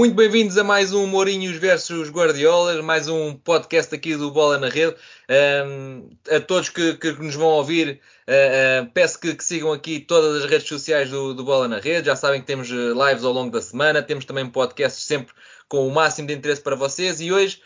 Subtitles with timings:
[0.00, 4.70] Muito bem-vindos a mais um Mourinhos versus Guardiolas, mais um podcast aqui do Bola na
[4.70, 4.96] Rede.
[5.28, 10.00] Um, a todos que, que, nos vão ouvir, uh, uh, peço que, que, sigam aqui
[10.00, 12.06] todas as redes sociais do, do, Bola na Rede.
[12.06, 15.34] Já sabem que temos eh, lives ao longo da semana, temos também podcasts sempre
[15.68, 17.20] com o máximo de interesse para vocês.
[17.20, 17.60] E hoje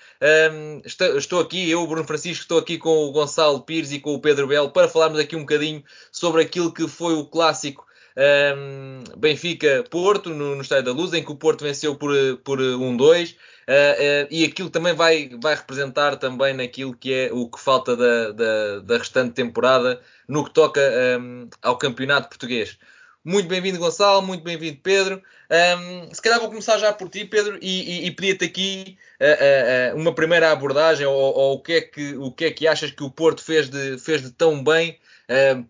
[0.51, 4.12] um, estou, estou, aqui, eu, Bruno Francisco, estou aqui com o Gonçalo Pires e com
[4.12, 7.87] o Pedro Belo para falarmos aqui um bocadinho sobre aquilo que foi o clássico
[8.17, 12.13] um, Benfica-Porto no, no Estádio da Luz, em que o Porto venceu por,
[12.45, 13.33] por 1-2.
[13.33, 17.97] Uh, uh, e aquilo também vai, vai representar também naquilo que é o que falta
[17.97, 20.81] da, da, da restante temporada no que toca
[21.21, 22.79] um, ao campeonato português.
[23.25, 25.23] Muito bem-vindo, Gonçalo, muito bem-vindo, Pedro.
[25.51, 29.97] Um, se calhar vou começar já por ti, Pedro, e, e, e pedia-te aqui uh,
[29.97, 33.03] uma primeira abordagem, ou, ou, o, que é que, o que é que achas que
[33.03, 34.99] o Porto fez de, fez de tão bem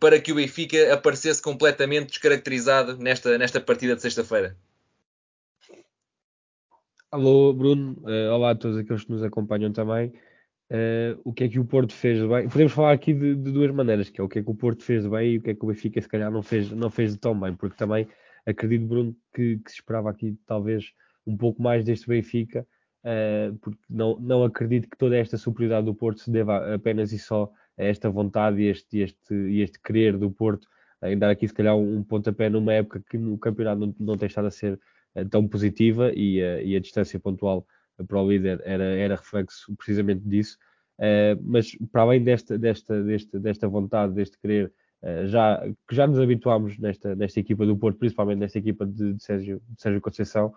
[0.00, 4.56] para que o Benfica aparecesse completamente descaracterizado nesta, nesta partida de sexta-feira.
[7.14, 7.96] Alô, Bruno.
[8.02, 10.12] Uh, olá a todos aqueles que nos acompanham também.
[10.69, 12.48] Uh, o que é que o Porto fez de bem?
[12.48, 14.83] Podemos falar aqui de, de, duas maneiras, que é o que é que o Porto
[14.83, 16.91] fez de bem e o que é que o Benfica se calhar não fez, não
[16.91, 18.08] fez de tão bem, porque também
[18.44, 20.92] acredito, Bruno, que, que se esperava aqui talvez
[21.24, 22.66] um pouco mais deste Benfica,
[23.05, 27.18] uh, porque não, não acredito que toda esta superioridade do Porto se deva apenas e
[27.20, 30.69] só esta vontade e este, este, este querer do Porto
[31.03, 34.27] em dar aqui se calhar um pontapé numa época que no campeonato não, não tem
[34.27, 34.78] estado a ser
[35.14, 37.67] uh, tão positiva e, uh, e, a distância pontual
[38.08, 40.58] para o líder era, era reflexo precisamente disso.
[40.98, 44.72] Uh, mas para além desta, desta, desta, desta vontade, deste querer,
[45.27, 49.22] já, que já nos habituámos nesta, nesta equipa do Porto, principalmente nesta equipa de, de
[49.22, 50.55] Sérgio, de Sérgio Conceição,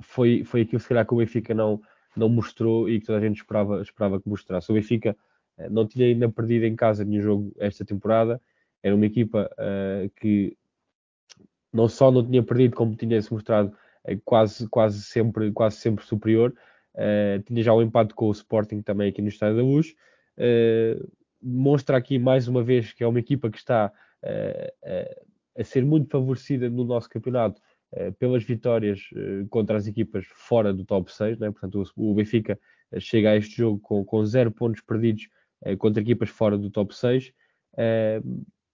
[0.00, 1.82] foi, foi aquilo se calhar que o Benfica não,
[2.16, 4.72] não mostrou e que toda a gente esperava, esperava que mostrasse.
[4.72, 5.16] O Benfica eh,
[5.70, 8.40] não tinha ainda perdido em casa nenhum jogo esta temporada.
[8.82, 10.56] Era uma equipa uh, que
[11.72, 16.04] não só não tinha perdido, como tinha se mostrado uh, quase, quase, sempre, quase sempre
[16.04, 16.54] superior.
[16.94, 19.94] Uh, tinha já um empate com o Sporting também aqui no Estádio da Luz.
[21.42, 23.92] mostra aqui mais uma vez que é uma equipa que está
[25.56, 27.60] a ser muito favorecida no nosso campeonato
[28.18, 29.00] pelas vitórias
[29.50, 31.38] contra as equipas fora do top 6.
[31.38, 31.50] Né?
[31.50, 32.58] Portanto, o, Benfica
[32.98, 35.28] chega a este jogo com, com zero pontos perdidos eh,
[35.78, 37.32] contra equipas fora do top 6.
[37.76, 38.22] Eh,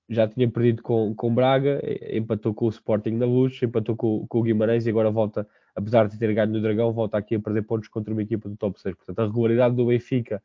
[0.09, 4.27] já tinha perdido com, com Braga, eh, empatou com o Sporting na Luz, empatou com,
[4.27, 7.41] com o Guimarães e agora volta, apesar de ter ganho no Dragão, volta aqui a
[7.41, 8.97] perder pontos contra uma equipa do top 6.
[8.97, 10.43] Portanto, a regularidade do Benfica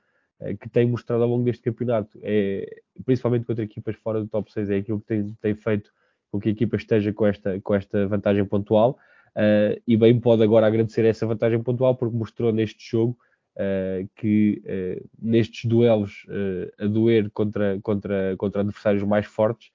[0.60, 4.70] que tem mostrado ao longo deste campeonato, é, principalmente contra equipas fora do top 6,
[4.70, 5.92] é aquilo que tem, tem feito
[6.32, 9.00] com que a equipa esteja com esta, com esta vantagem pontual.
[9.36, 13.18] Uh, e bem pode agora agradecer essa vantagem pontual porque mostrou neste jogo
[13.56, 19.72] uh, que uh, nestes duelos uh, a doer contra, contra, contra adversários mais fortes,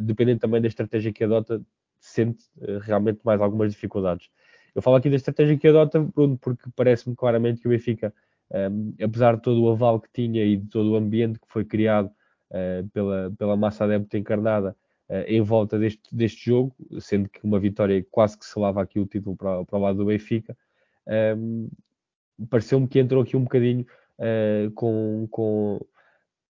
[0.00, 1.62] dependendo também da estratégia que adota,
[2.00, 2.44] sente
[2.82, 4.28] realmente mais algumas dificuldades.
[4.74, 8.12] Eu falo aqui da estratégia que adota, Bruno, porque parece-me claramente que o Benfica,
[8.50, 11.64] um, apesar de todo o aval que tinha e de todo o ambiente que foi
[11.64, 12.10] criado
[12.92, 14.76] pela, pela massa adepta encarnada,
[15.28, 19.36] em volta deste, deste jogo, sendo que uma vitória quase que selava aqui o título
[19.36, 20.56] para, para o lado do Benfica,
[21.36, 21.68] um,
[22.50, 23.86] pareceu-me que entrou aqui um bocadinho
[24.18, 25.80] uh, com, com,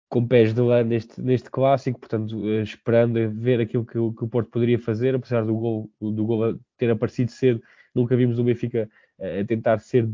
[0.09, 4.27] com pés de lã neste, neste clássico, portanto, uh, esperando ver aquilo que, que, o
[4.27, 7.61] Porto poderia fazer, apesar do gol, do gol ter aparecido cedo,
[7.93, 10.07] nunca vimos o Benfica uh, tentar ser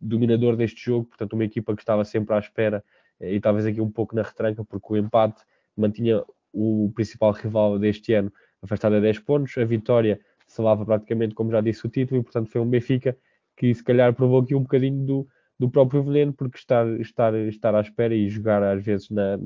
[0.00, 2.84] dominador deste jogo, portanto, uma equipa que estava sempre à espera
[3.20, 5.42] e talvez aqui um pouco na retranca, porque o empate
[5.76, 6.22] mantinha
[6.52, 8.32] o principal rival deste ano
[8.62, 12.50] afastado a 10 pontos, a vitória salava praticamente, como já disse, o título, e portanto
[12.50, 13.16] foi um Benfica
[13.56, 15.28] que se calhar provou aqui um bocadinho do,
[15.58, 19.38] do próprio veneno, porque estar, estar, estar à espera e jogar às vezes na,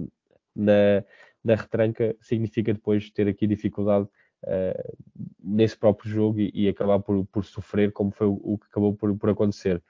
[0.55, 1.05] na,
[1.45, 4.09] na retranca significa depois ter aqui dificuldade
[4.45, 4.97] uh,
[5.43, 8.95] nesse próprio jogo e, e, acabar por, por sofrer, como foi o, o, que acabou
[8.95, 9.83] por, por acontecer.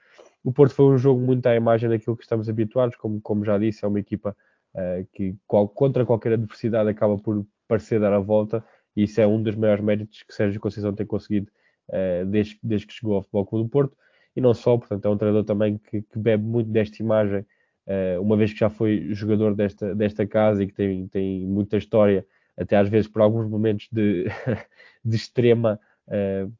[0.43, 3.57] O Porto foi um jogo muito à imagem daquilo que estamos habituados, como, como já
[3.57, 4.35] disse, é uma equipa
[4.73, 8.63] uh, que qual, contra qualquer adversidade acaba por parecer dar a volta,
[8.95, 11.51] e isso é um dos maiores méritos que Sérgio Conceição tem conseguido
[11.89, 13.95] uh, desde, desde que chegou ao Futebol Clube do Porto
[14.35, 18.21] e não só, portanto, é um treinador também que, que bebe muito desta imagem, uh,
[18.21, 22.25] uma vez que já foi jogador desta, desta casa e que tem, tem muita história,
[22.57, 24.25] até às vezes por alguns momentos de,
[25.03, 26.51] de extrema uh,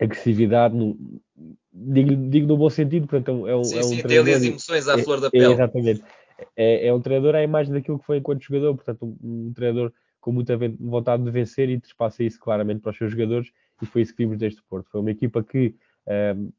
[0.00, 0.96] agressividade, no,
[1.72, 4.24] digo, digo no bom sentido, portanto, é um, sim, é um sim, treinador.
[4.24, 5.44] Tem as emoções à é, flor da pele.
[5.44, 6.02] É, exatamente.
[6.56, 9.92] é, é, um treinador à imagem daquilo que foi enquanto jogador, portanto, um, um treinador
[10.20, 13.50] com muita vontade de vencer e transpassa isso claramente para os seus jogadores,
[13.80, 14.90] e foi isso que vimos deste Porto.
[14.90, 15.74] Foi uma equipa que,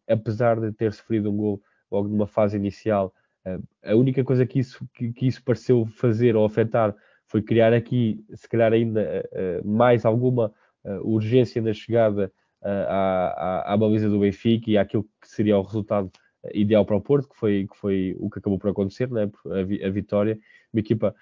[0.08, 1.62] apesar de ter sofrido um gol
[1.92, 3.14] logo numa fase inicial,
[3.46, 6.96] um, a única coisa que isso, que, que, isso pareceu fazer ou afetar
[7.26, 10.54] foi criar aqui, se calhar ainda uh, mais alguma
[10.84, 15.62] uh, urgência na chegada uh, à, à, baliza do Benfica e àquilo que seria o
[15.62, 16.12] resultado
[16.54, 19.30] ideal para o Porto, que foi, que foi o que acabou por acontecer, né?
[19.46, 20.38] a, a vitória.
[20.74, 21.16] Uma equipa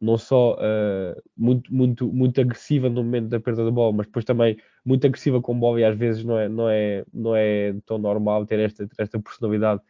[0.00, 4.24] não só uh, muito, muito, muito agressiva no momento da perda da bola, mas depois
[4.24, 7.98] também muito agressiva com bola e às vezes não é, não é, não é tão
[7.98, 9.80] normal ter esta, esta personalidade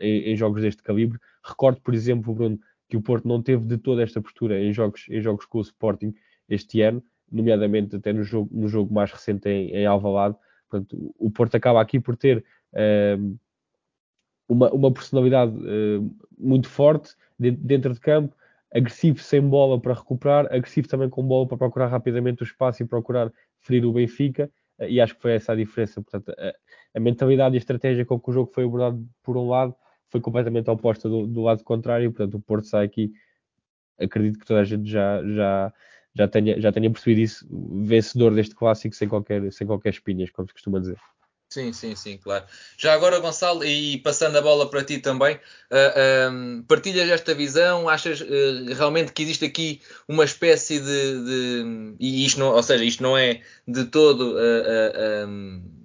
[0.00, 1.18] em, em, jogos deste calibre.
[1.44, 5.06] Recordo, por exemplo, Bruno, que o Porto não teve de toda esta postura em jogos,
[5.08, 6.12] em jogos com o Sporting
[6.48, 10.36] este ano, nomeadamente até no jogo, no jogo mais recente em, em Alvalade.
[10.68, 13.38] Portanto, o Porto acaba aqui por ter uh,
[14.48, 18.36] uma, uma personalidade uh, muito forte dentro de campo,
[18.74, 22.86] agressivo sem bola para recuperar, agressivo também com bola para procurar rapidamente o espaço e
[22.86, 23.30] procurar
[23.60, 26.02] ferir o Benfica, uh, e acho que foi essa a diferença.
[26.02, 26.52] Portanto, a,
[26.94, 29.74] a, mentalidade e a estratégia com que o jogo foi abordado por um lado
[30.10, 33.12] foi completamente oposta do, do lado contrário, portanto o Porto sai aqui,
[33.98, 35.72] acredito que toda a gente já, já,
[36.14, 37.46] já, tenha, já tenha percebido isso,
[37.84, 40.98] vencedor deste clássico sem qualquer, sem qualquer espinhas, como se costuma dizer.
[41.52, 42.46] Sim, sim, sim, claro.
[42.78, 45.40] Já agora, Gonçalo, e passando a bola para ti também, uh,
[45.70, 47.90] ah, um, partilhas esta visão?
[47.90, 51.24] Achas uh, realmente que existe aqui uma espécie de.
[51.24, 54.32] de e isto não, ou seja, isto não é de todo.
[54.32, 55.81] Uh, um,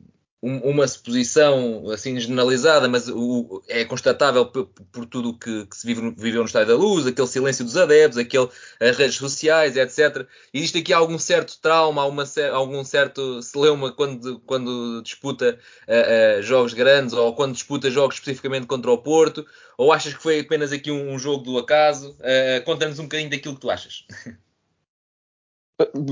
[0.48, 5.86] uma suposição assim generalizada, mas o, é constatável por, por tudo o que, que, se
[5.86, 8.48] vive, viveu no Estádio da Luz, aquele silêncio dos adeptos, aquele,
[8.80, 10.26] as redes sociais, etc.
[10.54, 17.14] Existe aqui algum certo trauma, algum certo celeuma quando, quando disputa uh, uh, jogos grandes
[17.14, 19.46] ou quando disputa jogos especificamente contra o Porto?
[19.78, 22.12] Ou achas que foi apenas aqui um, um jogo do acaso?
[22.20, 24.06] Uh, Conta-nos um bocadinho daquilo que tu achas.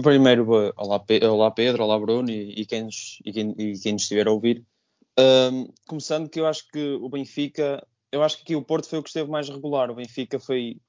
[0.04, 0.48] Primeiro,
[0.78, 1.04] olá,
[1.34, 4.32] olá Pedro, olá Bruno e, e, quem, nos, e, quem, e quem nos estiver a
[4.32, 4.64] ouvir.
[5.18, 9.00] Um, começando que eu acho que o Benfica, eu acho que aqui o Porto foi
[9.00, 10.80] o que esteve mais regular, o Benfica foi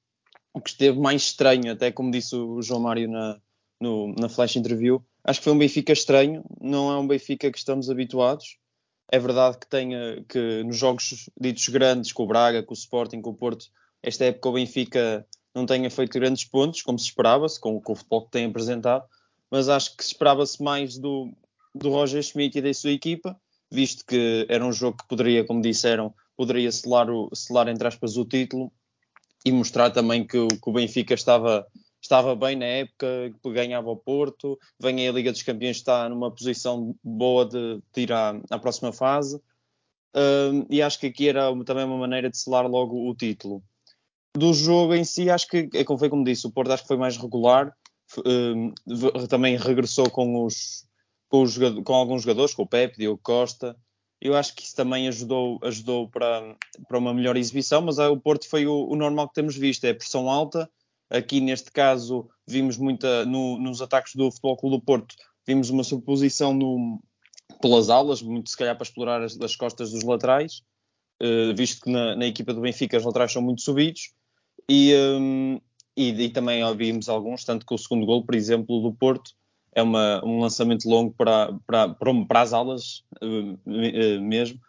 [0.53, 3.41] o que esteve mais estranho, até como disse o João Mário na,
[3.81, 5.03] no, na flash interview.
[5.23, 8.59] Acho que foi um Benfica estranho, não é um Benfica que estamos habituados.
[9.11, 13.21] É verdade que tenha que nos jogos ditos grandes, com o Braga, com o Sporting,
[13.21, 13.71] com o Porto,
[14.03, 15.25] esta época o Benfica
[15.57, 19.03] não tenha feito grandes pontos, como se esperava-se, com, com, o futebol que tem apresentado,
[19.49, 21.33] mas acho que esperava-se mais do,
[21.73, 23.35] do Roger Schmidt e da sua equipa,
[23.71, 28.17] visto que era um jogo que poderia, como disseram, poderia selar, o, selar entre aspas,
[28.17, 28.71] o título
[29.43, 31.65] e mostrar também que, que o Benfica estava,
[31.99, 36.29] estava bem na época, que ganhava o Porto, vem a Liga dos Campeões, está numa
[36.29, 39.41] posição boa de, de ir à, à próxima fase.
[40.69, 43.63] E acho que aqui era também uma maneira de selar logo o título
[44.37, 46.87] do jogo em si, acho que, é como foi como disse, o Porto acho que
[46.87, 47.73] foi mais regular,
[48.17, 50.85] uh, também regressou com, os,
[51.27, 53.75] com, os, com, alguns jogadores, com o Pepe, Diogo Costa,
[54.19, 56.55] eu acho que isso também ajudou, ajudou para,
[56.87, 59.93] para uma melhor exibição, mas o Porto foi o, o normal que temos visto, é
[59.93, 60.69] pressão alta,
[61.09, 65.83] aqui neste caso vimos muita, no, nos ataques do Futebol Clube do Porto, vimos uma
[65.83, 67.01] suposição no,
[67.61, 70.61] pelas alas, muito se calhar para explorar as, as costas dos laterais,
[71.21, 74.13] uh, visto que na, na, equipa do Benfica os laterais são muito subidos,
[74.69, 75.59] e, um,
[75.95, 79.31] e, e, também ouvimos alguns, tanto que o segundo gol, por exemplo, do Porto,
[79.73, 84.59] é uma, um lançamento longo para, para, para, as alas uh, mesmo,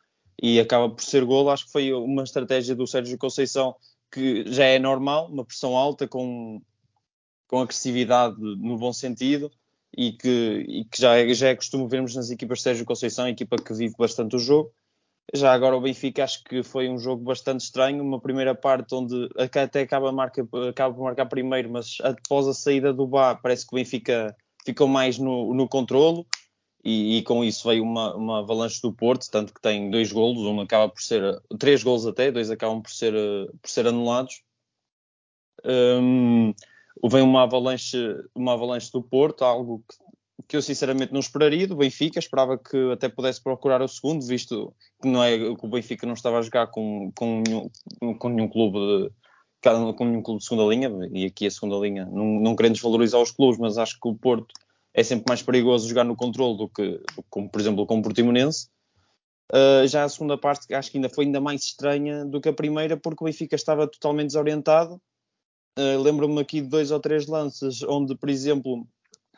[0.41, 1.51] e acaba por ser gol.
[1.51, 3.75] Acho que foi uma estratégia do Sérgio Conceição
[4.11, 6.61] que já é normal, uma pressão alta com,
[7.47, 9.51] com agressividade no bom sentido
[9.97, 13.29] e que, e que já, é, já é costume vermos nas equipas de Sérgio Conceição,
[13.29, 14.73] equipa que vive bastante o jogo.
[15.35, 19.29] Já agora o Benfica acho que foi um jogo bastante estranho, uma primeira parte onde
[19.37, 23.75] até acaba, marca, acaba por marcar primeiro, mas após a saída do Bá parece que
[23.75, 26.27] o Benfica ficou mais no, no controlo
[26.83, 30.45] e, e, com isso veio uma, uma avalanche do Porto, tanto que tem dois golos,
[30.45, 31.23] um acaba por ser,
[31.59, 33.13] três golos até, dois acabam por ser,
[33.61, 34.43] por ser anulados.
[35.65, 36.55] Um,
[37.05, 37.99] vem uma avalanche,
[38.35, 39.97] uma avalanche do Porto, algo que
[40.47, 44.73] que eu sinceramente não esperaria do Benfica, esperava que até pudesse procurar o segundo, visto
[45.03, 47.71] que não é que o Benfica não estava a jogar com, com, nenhum,
[48.19, 49.11] com nenhum clube de,
[49.95, 53.21] com nenhum clube de segunda linha, e aqui a segunda linha, não, não querendo desvalorizar
[53.21, 54.55] os clubes, mas acho que o Porto
[54.95, 58.69] é sempre mais perigoso jogar no controle do que, como, por exemplo, com o Portimonense.
[59.53, 62.53] Uh, já a segunda parte acho que ainda foi ainda mais estranha do que a
[62.53, 65.01] primeira, porque o Benfica estava totalmente desorientado.
[65.79, 68.87] Uh, Lembro-me aqui de dois ou três lances onde, por exemplo,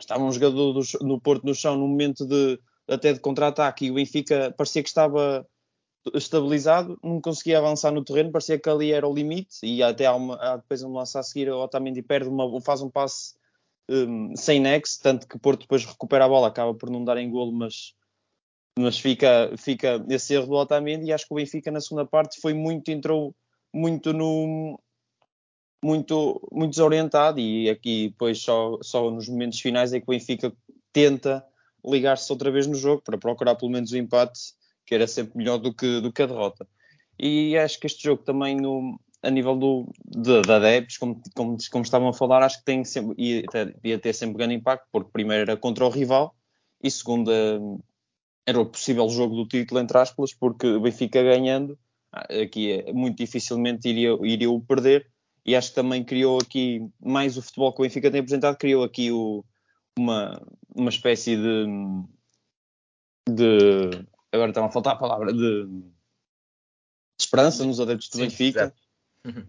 [0.05, 3.91] estava um jogador do, no Porto no chão no momento de até de contra-ataque e
[3.91, 5.47] o Benfica parecia que estava
[6.15, 10.15] estabilizado, não conseguia avançar no terreno, parecia que ali era o limite, e até há,
[10.15, 13.35] uma, há depois um lance a seguir, o Otamendi perde uma, faz um passe
[13.89, 17.31] um, sem nexo, tanto que Porto depois recupera a bola, acaba por não dar em
[17.31, 17.95] golo, mas,
[18.79, 22.41] mas fica, fica esse erro do Otamendi, e acho que o Benfica na segunda parte
[22.41, 23.35] foi muito, entrou
[23.73, 24.81] muito no...
[25.83, 30.53] Muito, muito desorientado e aqui depois só, só nos momentos finais é que o Benfica
[30.93, 31.45] tenta
[31.85, 34.53] ligar-se outra vez no jogo para procurar pelo menos o empate
[34.85, 36.67] que era sempre melhor do que, do que a derrota.
[37.19, 41.57] E acho que este jogo também, no, a nível do, de, de adeptos, como, como,
[41.71, 43.45] como, estavam a falar, acho que tem sempre, ia,
[43.85, 46.35] ia ter sempre grande impacto, porque primeiro era contra o rival
[46.83, 47.31] e segundo
[48.47, 51.79] era o possível jogo do título, entre aspas, porque o Benfica ganhando,
[52.13, 55.10] aqui é, muito dificilmente iria, iria o perder.
[55.45, 58.85] E acho que também criou aqui, mais o futebol que o Benfica tem apresentado, criou
[58.85, 59.45] aqui o,
[59.99, 60.41] uma,
[60.75, 61.67] uma espécie de,
[63.29, 65.85] de agora está a faltar a palavra de, de
[67.19, 68.75] esperança nos adeptos do Benfica.
[69.25, 69.47] Uhum.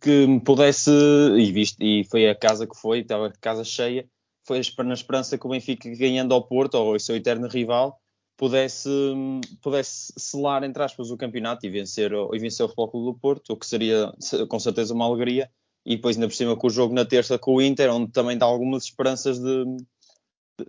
[0.00, 4.08] Que pudesse, e, visto, e foi a casa que foi, estava a casa cheia,
[4.44, 8.00] foi na esperança que o Benfica, ganhando ao Porto, ou o seu eterno rival,
[8.38, 8.88] pudesse,
[9.60, 13.52] pudesse selar, entre aspas, o campeonato e vencer, e vencer o Futebol Clube do Porto,
[13.52, 14.14] o que seria
[14.48, 15.50] com certeza uma alegria.
[15.84, 18.38] E depois, ainda por cima, com o jogo na terça com o Inter, onde também
[18.38, 19.64] dá algumas esperanças de,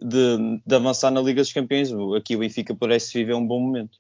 [0.02, 1.90] de, de, avançar na Liga dos Campeões.
[2.18, 3.98] Aqui o Benfica parece viver um bom momento.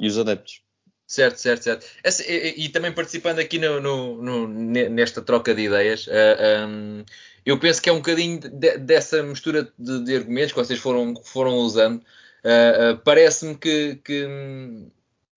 [0.00, 0.62] E os adeptos.
[1.06, 1.86] Certo, certo, certo.
[2.04, 6.66] Essa, e, e, também participando aqui no, no, no, nesta troca de ideias, uh, eh,
[6.66, 7.04] um,
[7.44, 11.16] eu penso que é um bocadinho de, dessa mistura de, de, argumentos que vocês foram,
[11.24, 12.04] foram usando.
[12.44, 14.26] Uh, uh, Parece-me que, que,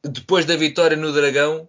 [0.04, 1.68] depois da vitória no Dragão,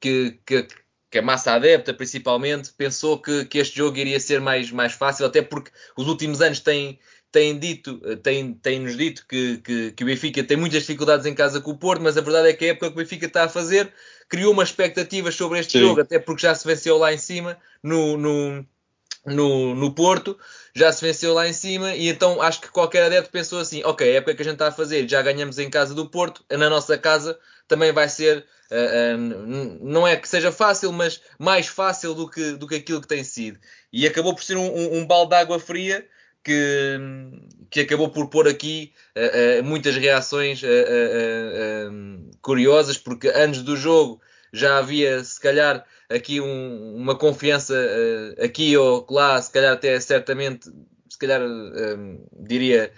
[0.00, 0.66] que, que,
[1.10, 5.26] que a massa adepta principalmente pensou que, que este jogo iria ser mais, mais fácil,
[5.26, 6.98] até porque os últimos anos têm,
[7.30, 11.34] têm dito, têm, têm nos dito que, que, que, o Benfica tem muitas dificuldades em
[11.34, 13.44] casa com o Porto, mas a verdade é que a época que o Benfica está
[13.44, 13.92] a fazer
[14.28, 15.80] criou uma expectativa sobre este Sim.
[15.80, 18.64] jogo, até porque já se venceu lá em cima no, no,
[19.26, 20.38] no, no Porto,
[20.74, 24.08] já se venceu lá em cima, e então acho que qualquer adepto pensou assim: ok,
[24.08, 26.70] a época que a gente está a fazer, já ganhamos em casa do Porto, na
[26.70, 32.14] nossa casa também vai ser Uh, uh, não é que seja fácil, mas mais fácil
[32.14, 33.58] do que, do que aquilo que tem sido.
[33.92, 36.06] E acabou por ser um, um, um balde de água fria
[36.44, 36.96] que,
[37.68, 40.62] que acabou por pôr aqui uh, muitas reações
[42.40, 44.20] curiosas, porque antes do jogo
[44.52, 47.74] já havia, se calhar, aqui um, uma confiança
[48.42, 50.70] aqui ou lá, se calhar até certamente,
[51.08, 51.40] se calhar
[52.32, 52.92] diria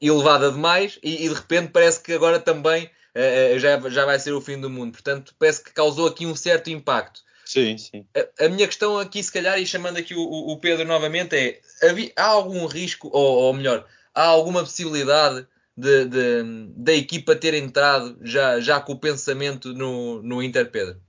[0.00, 4.32] elevada demais, e, e de repente parece que agora também uh, já, já vai ser
[4.32, 4.92] o fim do mundo.
[4.92, 7.22] Portanto, parece que causou aqui um certo impacto.
[7.44, 8.06] Sim, sim.
[8.14, 11.60] A, a minha questão aqui, se calhar, e chamando aqui o, o Pedro novamente, é:
[11.86, 16.42] havia, há algum risco, ou, ou melhor, há alguma possibilidade de, de,
[16.76, 21.00] da equipa ter entrado já, já com o pensamento no, no Inter, Pedro?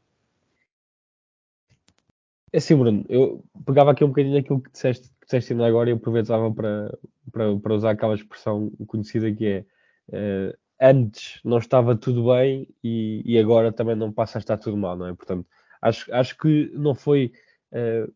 [2.51, 5.93] É assim, Bruno, eu pegava aqui um bocadinho aquilo que disseste, que disseste agora e
[5.93, 6.97] aproveitava para,
[7.31, 9.65] para, para usar aquela expressão conhecida que é
[10.09, 14.77] uh, antes não estava tudo bem e, e, agora também não passa a estar tudo
[14.77, 15.13] mal, não é?
[15.13, 15.45] Portanto,
[15.81, 17.31] acho, acho que não foi,
[17.71, 18.11] uh,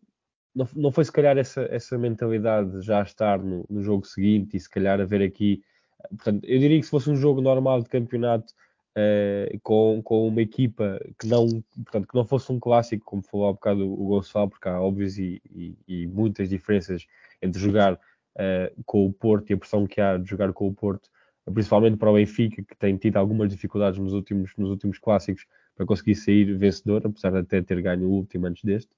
[0.54, 4.60] não, não foi se calhar essa, essa mentalidade já estar no, no, jogo seguinte e
[4.60, 5.62] se calhar haver aqui,
[6.10, 8.54] portanto, eu diria que se fosse um jogo normal de campeonato
[8.98, 11.48] uh, com, com uma equipa que não,
[11.84, 15.18] portanto, que não fosse um clássico, como falou há bocado o Gonçalo, porque há óbvias
[15.18, 17.06] e, e, e muitas diferenças
[17.42, 20.74] entre jogar uh, com o Porto e a pressão que há de jogar com o
[20.74, 21.10] Porto
[21.54, 25.86] principalmente para o Benfica, que tem tido algumas dificuldades nos últimos, nos últimos clássicos para
[25.86, 28.92] conseguir sair vencedor, apesar de até ter ganho o último antes deste.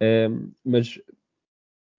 [0.00, 1.00] Um, mas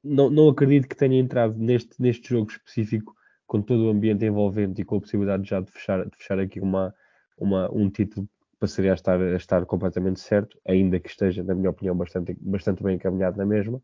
[0.04, 3.16] não, não acredito que tenha entrado neste, neste jogo específico
[3.52, 6.62] com todo o ambiente envolvente e com a possibilidade já de fechar, de fechar aqui
[6.62, 6.96] uma,
[7.38, 11.54] uma, um título que passaria a estar, a estar completamente certo, ainda que esteja, na
[11.54, 13.80] minha opinião, bastante, bastante bem encaminhado na mesma.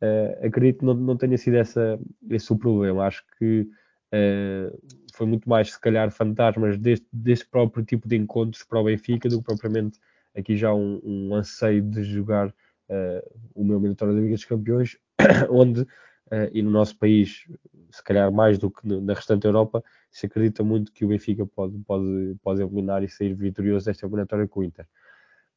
[0.00, 1.98] Uh, acredito que não, não tenha sido essa,
[2.30, 3.04] esse o problema.
[3.04, 3.68] Acho que
[4.12, 4.76] Uh,
[5.14, 9.28] foi muito mais, se calhar, fantasmas deste, deste próprio tipo de encontros para o Benfica
[9.28, 10.00] do que propriamente
[10.36, 14.98] aqui já um, um anseio de jogar uh, o meu eliminatório da Liga dos Campeões,
[15.48, 17.44] onde, uh, e no nosso país,
[17.90, 21.78] se calhar mais do que na restante Europa, se acredita muito que o Benfica pode,
[21.80, 24.86] pode, pode eliminar e sair vitorioso desta eliminatória com o Inter.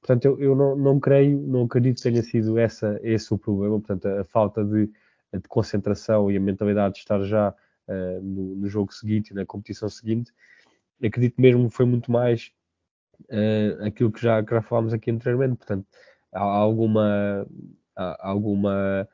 [0.01, 3.79] Portanto, eu, eu não, não creio, não acredito que tenha sido essa, esse o problema,
[3.79, 7.49] portanto, a, a falta de, de concentração e a mentalidade de estar já
[7.87, 10.31] uh, no, no, jogo seguinte, na competição seguinte.
[11.03, 12.51] Acredito mesmo que foi muito mais
[13.29, 15.57] uh, aquilo que já, que já falámos aqui anteriormente.
[15.57, 15.87] Portanto,
[16.33, 17.47] há alguma,
[17.95, 19.07] há alguma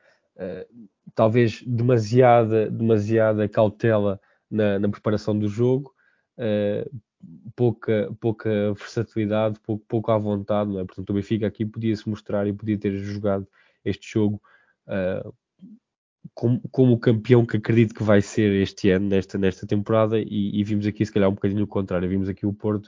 [1.14, 4.20] talvez demasiada, demasiada cautela
[4.50, 5.92] na, na preparação do jogo.
[7.54, 10.84] pouca, pouca versatilidade, pouco, pouco à vontade, não é?
[10.84, 13.46] Portanto, o Benfica aqui podia-se mostrar e podia ter jogado
[13.84, 14.40] este jogo
[14.86, 15.34] uh,
[16.34, 20.58] como, como o campeão que acredito que vai ser este ano, nesta, nesta temporada, e,
[20.58, 22.86] e vimos aqui se calhar um bocadinho o contrário, vimos aqui o Porto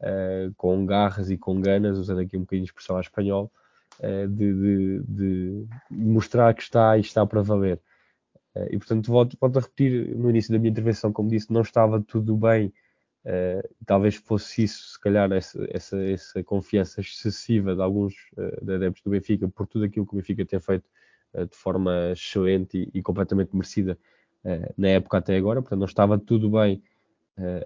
[0.00, 3.50] uh, com garras e com ganas, usando aqui um bocadinho de expressão à espanhol,
[4.26, 7.80] de, de, de, mostrar que está e está para valer.
[8.54, 11.60] Uh, e portanto, volto, volto a repetir no início da minha intervenção, como disse, não
[11.62, 12.72] estava tudo bem,
[13.84, 19.10] talvez fosse isso, se calhar, essa, essa, essa confiança excessiva de alguns uh, adeptos do
[19.10, 20.88] Benfica por tudo aquilo que o Benfica tem feito
[21.32, 23.96] de forma excelente e, e completamente merecida
[24.76, 26.82] na época até agora, portanto, não estava tudo bem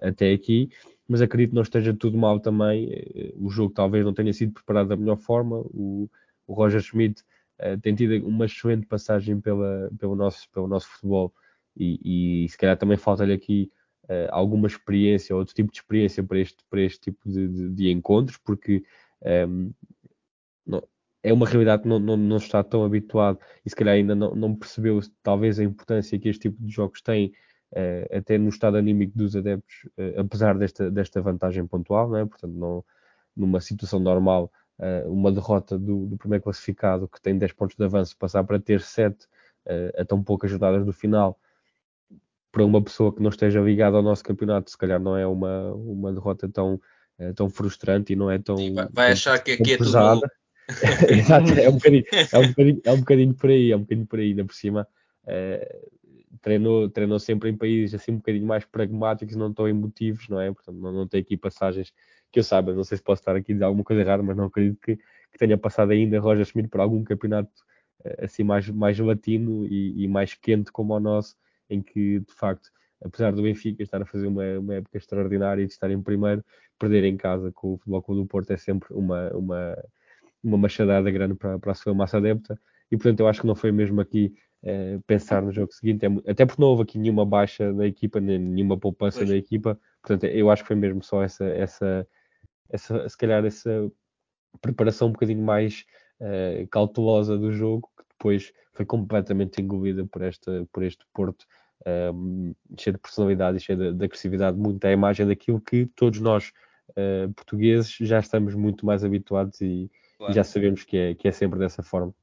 [0.01, 0.69] até aqui
[1.07, 2.89] mas acredito que não esteja tudo mal também.
[2.91, 5.57] Eh, o jogo talvez não tenha sido preparado da melhor forma.
[5.57, 6.09] O,
[6.47, 7.23] o Roger Schmidt
[7.59, 11.33] uh, tem tido uma excelente passagem pela, pelo, nosso, pelo nosso futebol
[11.75, 13.71] e, e se calhar também falta-lhe aqui
[14.05, 17.91] uh, alguma experiência, outro tipo de experiência para este, para este tipo de, de, de
[17.91, 18.83] encontros, porque
[19.21, 19.71] um, ehm,
[20.65, 20.83] não,
[21.25, 24.35] é uma realidade que não, não, não, está tão habituado e se calhar ainda não,
[24.35, 27.33] não percebeu talvez a importância que este tipo de jogos têm
[27.73, 32.25] uh, até no estado anímico dos adeptos, uh, apesar desta, desta vantagem pontual, não é?
[32.25, 32.85] portanto, não,
[33.35, 34.51] numa situação normal,
[35.05, 38.81] uma derrota do, do, primeiro classificado que tem 10 pontos de avanço passar para ter
[38.81, 39.27] 7
[39.97, 41.39] a tão poucas jornadas do final,
[42.51, 45.73] para uma pessoa que não esteja ligada ao nosso campeonato, se calhar não é uma,
[45.73, 46.79] uma derrota tão,
[47.35, 48.57] tão frustrante e não é tão.
[48.57, 50.21] Sim, vai achar que aqui é pesada.
[50.21, 50.31] tudo.
[51.09, 54.07] Exato, é um, bocadinho, é, um bocadinho, é um bocadinho por aí, é um bocadinho
[54.07, 54.87] por aí, ainda por cima.
[55.23, 55.91] Uh,
[56.41, 60.51] treinou, treinou sempre em países assim um bocadinho mais pragmáticos, não tão emotivos, não é?
[60.51, 61.93] Portanto, não, não tem aqui passagens
[62.35, 64.35] que eu saiba, não sei se posso estar aqui a dizer alguma coisa errada, mas
[64.35, 67.49] não acredito que, que tenha passado ainda Roger Schmidt por algum campeonato
[68.03, 71.37] eh, assim mais, mais latino e, e, mais quente como o nosso,
[71.69, 72.69] em que de facto,
[73.01, 76.43] apesar do Benfica estar a fazer uma, uma época extraordinária e de estar em primeiro,
[76.77, 79.85] perder em casa com o Futebol Clube do Porto é sempre uma, uma,
[80.43, 82.59] uma machadada grande para, para a sua massa adepta.
[82.91, 86.31] E portanto eu acho que não foi mesmo aqui uh, pensar no jogo seguinte, é,
[86.31, 89.29] até porque não houve aqui nenhuma baixa na equipa, nem nenhuma poupança pois.
[89.29, 92.05] na equipa, portanto eu acho que foi mesmo só essa, essa,
[92.69, 93.91] essa se calhar essa
[94.61, 95.85] preparação um bocadinho mais
[96.19, 101.45] uh, cautelosa do jogo, que depois foi completamente engolida por, esta, por este Porto
[101.85, 105.85] um, ehm, cheio de personalidade e cheio de, de, agressividade, muito à imagem daquilo que
[105.95, 106.51] todos nós
[106.91, 110.31] uh, portugueses já estamos muito mais habituados e, claro.
[110.31, 112.13] e já sabemos que é, que é sempre dessa forma.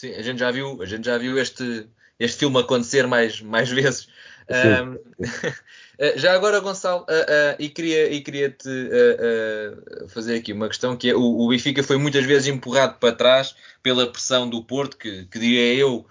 [0.00, 3.70] Sim, a gente já viu, a gente já viu este, este filme acontecer mais, mais
[3.70, 4.08] vezes.
[4.48, 4.98] Um,
[5.98, 10.68] eh, já agora, Gonçalo, uh, uh, e queria, e queria te uh, fazer aqui uma
[10.68, 14.62] questão que é, o, o, Benfica foi muitas vezes empurrado para trás pela pressão do
[14.62, 16.06] Porto, que, que diria eu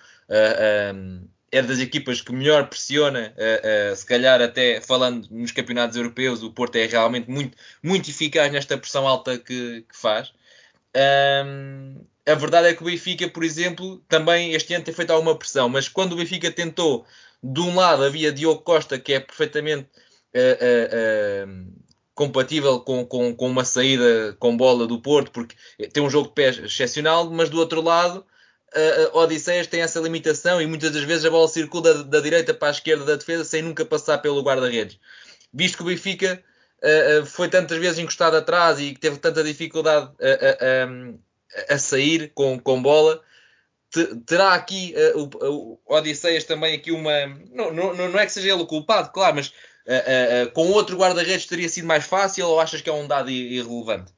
[0.95, 3.31] um, é das equipas que melhor pressiona,
[3.95, 8.75] se calhar até falando nos campeonatos europeus, o Porto é realmente muito, muito eficaz nesta
[8.75, 10.33] pressão alta que, que faz.
[10.95, 15.37] Um, a verdade é que o Benfica, por exemplo, também este ano tem feito alguma
[15.37, 17.05] pressão, mas quando o Benfica tentou,
[17.43, 19.89] de um lado havia Diogo Costa, que é perfeitamente
[20.33, 21.73] uh, uh, uh,
[22.15, 25.55] compatível com, com, com, uma saída com bola do Porto, porque
[25.91, 28.25] tem um jogo de pés excepcional, mas do outro lado,
[28.73, 32.53] uh, Odisseias tem essa limitação e muitas das vezes a bola circula da, da direita
[32.53, 34.97] para a esquerda da defesa sem nunca passar pelo guarda-redes.
[35.53, 36.41] Visto que o Benfica
[37.25, 40.11] foi tantas vezes encostado atrás e teve tanta dificuldade
[41.69, 43.21] a sair com, com bola.
[44.25, 47.27] Terá aqui uh, o, o Odisseias também aqui uma.
[47.51, 50.97] Não, não, não é que seja ele o culpado, claro, mas uh, uh, com outro
[50.97, 54.11] guarda-redes teria sido mais fácil ou achas que é um dado irrelevante?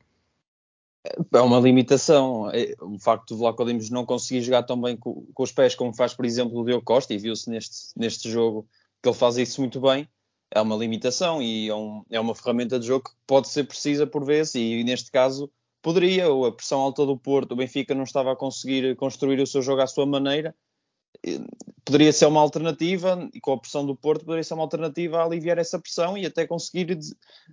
[1.34, 2.50] É uma limitação.
[2.52, 5.76] É, o facto de Vlaco Dimos não conseguir jogar tão bem com, com, os pés
[5.76, 8.66] como faz, por exemplo, o Diogo Costa, e viu-se neste, neste jogo
[9.04, 10.08] que ele faz isso muito bem,
[10.56, 14.08] é uma limitação e é, um, é uma ferramenta de jogo que pode ser precisa
[14.08, 18.06] por vezes, e neste caso poderia, ou a pressão alta do Porto, o Benfica não
[18.06, 20.56] estava a conseguir construir o seu jogo à sua maneira,
[21.84, 25.26] poderia ser uma alternativa, e com a pressão do Porto, poderia ser uma alternativa a
[25.26, 26.98] aliviar essa pressão e até conseguir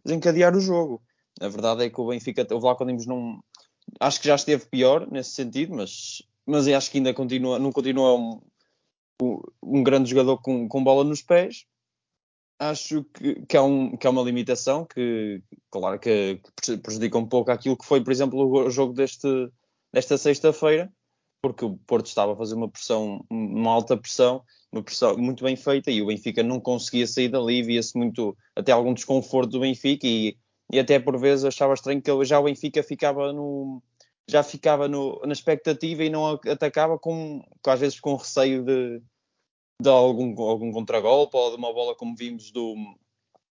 [0.04, 1.02] desencadear o jogo.
[1.40, 3.42] A verdade é que o Benfica, o Vlaco Dimos não.
[3.98, 8.14] Acho que já esteve pior nesse sentido, mas, mas acho que ainda continua, não continua
[8.14, 8.40] um,
[9.60, 11.66] um grande jogador com, com bola nos pés
[12.70, 16.40] acho que, que, é um, que é uma limitação que, claro, que,
[16.82, 19.28] prejudica um pouco aquilo que foi, por exemplo, o jogo deste,
[19.92, 20.92] desta sexta-feira,
[21.42, 25.56] porque o Porto estava a fazer uma pressão, uma alta pressão, uma pressão muito bem
[25.56, 30.06] feita e o Benfica não conseguia sair dali, via-se muito, até algum desconforto do Benfica
[30.06, 30.36] e,
[30.70, 33.82] e até por vezes achava estranho que já o Benfica ficava no
[34.30, 39.02] já ficava no, na expectativa e não atacava com, às vezes com receio de,
[39.82, 42.74] de algum, algum contragolpe ou de uma bola como vimos do,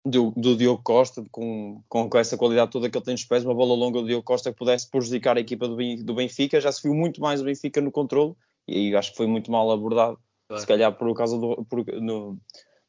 [0.05, 3.53] do, do Diogo Costa, com, com, essa qualidade toda que ele tem nos pés, uma
[3.53, 6.61] bola longa do Diogo Costa que pudesse prejudicar a equipa do, do Benfica.
[6.61, 8.33] Já se viu muito mais o Benfica no controle
[8.67, 10.17] e acho que foi muito mal abordado,
[10.47, 10.61] claro.
[10.61, 12.39] se calhar por causa do, por, no,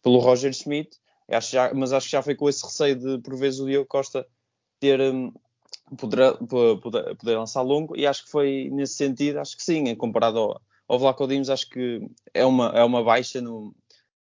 [0.03, 0.97] pelo Roger Schmidt.
[1.29, 3.87] Acho já, mas acho que já foi com esse receio de, por vezes, o Diogo
[3.87, 4.27] Costa
[4.79, 5.01] ter.
[5.01, 5.33] Um,
[5.97, 6.37] poder,
[6.81, 10.61] poder, poder, lançar longo e acho que foi nesse sentido, acho que sim, comparado ao,
[10.89, 13.75] ao Vlaco Dimos, acho que é uma, é uma baixa no,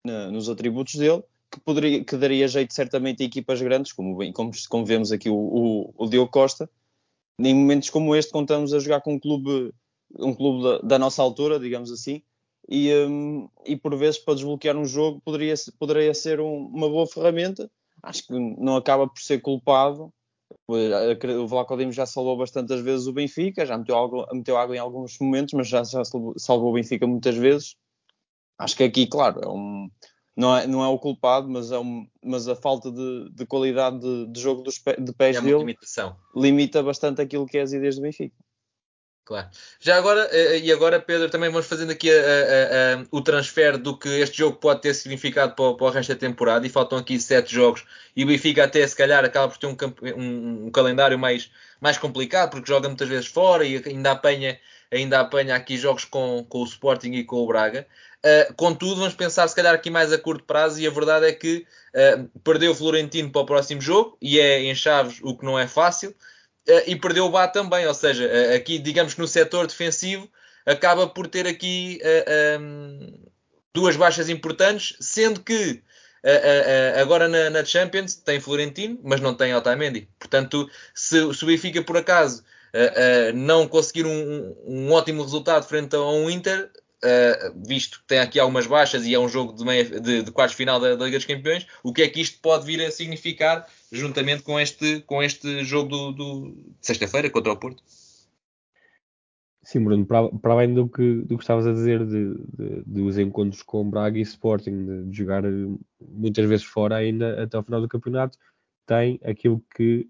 [0.03, 4.51] na, nos atributos dele, que, poderia, que daria jeito certamente a equipas grandes, como, como,
[4.69, 6.69] como vemos aqui o, o, o Diogo Costa.
[7.39, 9.73] Em momentos como este, contamos a jogar com um clube,
[10.19, 12.21] um clube da, da nossa altura, digamos assim,
[12.69, 17.07] e, um, e, por vezes para desbloquear um jogo poderia, poderia ser um, uma boa
[17.07, 17.69] ferramenta.
[18.01, 20.11] Acho que não acaba por ser culpado.
[20.67, 24.79] O Vlaco Dimos já salvou bastantes vezes o Benfica, já meteu água, meteu água em
[24.79, 27.75] alguns momentos, mas já, já salvou, salvou o Benfica muitas vezes.
[28.57, 29.89] Acho que aqui, claro, é um,
[30.35, 33.99] não é, não é o culpado, mas, é um, mas a falta de, de qualidade
[33.99, 36.15] de, de, jogo dos de pés é dele limitação.
[36.35, 38.35] limita bastante aquilo que é as ideias do Benfica.
[39.31, 39.47] Claro.
[39.79, 43.77] Já agora, eh, e agora, Pedro, também vamos fazendo aqui a, a, a, o transfer
[43.77, 46.67] do que este jogo pode ter significado para, para, o resto da temporada.
[46.67, 47.85] E faltam aqui sete jogos.
[48.13, 49.77] E o Benfica, até se calhar, acaba por ter um,
[50.17, 54.59] um, um calendário mais, mais complicado, porque joga muitas vezes fora e ainda apanha,
[54.91, 57.87] ainda apanha aqui jogos com, com o Sporting e com o Braga.
[58.19, 61.31] Uh, contudo, vamos pensar se calhar aqui mais a curto prazo e a verdade é
[61.31, 61.65] que
[61.95, 65.57] uh, perdeu o Florentino para o próximo jogo e é em Chaves o que não
[65.57, 66.13] é fácil
[66.85, 70.29] e perdeu o Bá também, ou seja, aqui digamos que no setor defensivo
[70.65, 71.99] acaba por ter aqui
[72.59, 73.13] um,
[73.73, 75.81] duas baixas importantes, sendo que
[77.01, 80.07] agora na, na, Champions tem Florentino, mas não tem Otamendi.
[80.19, 82.43] Portanto, se, se o Benfica por acaso
[83.33, 86.69] não conseguir um, um ótimo resultado frente a um Inter,
[87.03, 90.31] Uh, visto que tem aqui algumas baixas e é um jogo de, meia, de, de
[90.31, 92.91] quartos final da, da, Liga dos Campeões, o que é que isto pode vir a
[92.91, 97.83] significar juntamente com este, com este jogo do, do de sexta-feira contra o Porto?
[99.63, 103.17] Sim, Bruno, para, para além do que, do que estavas a dizer de, de, dos
[103.17, 105.43] encontros com Braga e Sporting, de, jogar
[105.99, 108.37] muitas vezes fora ainda até ao final do campeonato,
[108.87, 110.07] tem aquilo que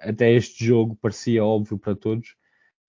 [0.00, 2.34] até este jogo parecia óbvio para todos,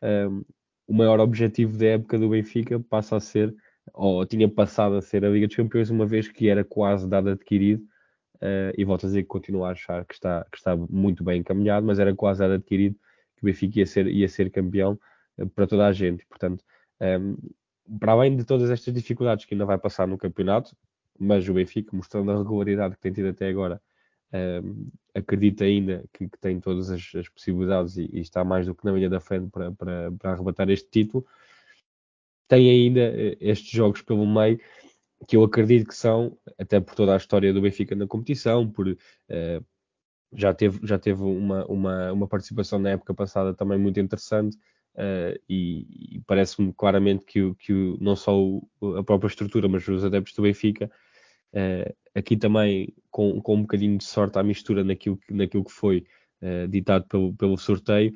[0.01, 0.45] um,
[0.87, 3.53] o maior objetivo da época do Benfica passa a ser,
[3.93, 7.29] ou tinha passado a ser a Liga dos Campeões, uma vez que era quase dado
[7.29, 7.83] adquirido,
[8.41, 11.41] uh, e volto a dizer que continuo a achar que está, que está muito bem
[11.41, 12.95] encaminhado, mas era quase adquirido
[13.37, 14.99] que o Benfica ia ser, ia ser campeão
[15.37, 16.25] uh, para toda a gente.
[16.27, 16.63] Portanto,
[17.01, 17.35] um, ehm,
[17.99, 20.75] para além de todas estas dificuldades que ainda vai passar no campeonato,
[21.17, 23.81] mas o Benfica, mostrando a regularidade que tem tido até agora,
[24.33, 28.75] um, acredita ainda que, que tem todas as, as possibilidades e, e, está mais do
[28.75, 31.25] que na linha da frente para, para, para arrebatar este título.
[32.47, 34.59] Tem ainda eh, estes jogos pelo meio
[35.27, 38.87] que eu acredito que são, até por toda a história do Benfica na competição, por
[38.87, 39.65] uh,
[40.33, 44.57] já teve, já teve uma, uma, uma participação na época passada também muito interessante.
[44.95, 49.67] Uh, e, e parece-me claramente que, o, que o, não só o, a própria estrutura,
[49.69, 50.89] mas os adeptos do Benfica
[51.51, 55.71] Uh, aqui também com, com um bocadinho de sorte à mistura naquilo que, naquilo que
[55.71, 56.05] foi
[56.69, 58.13] ditado pelo, pelo sorteio,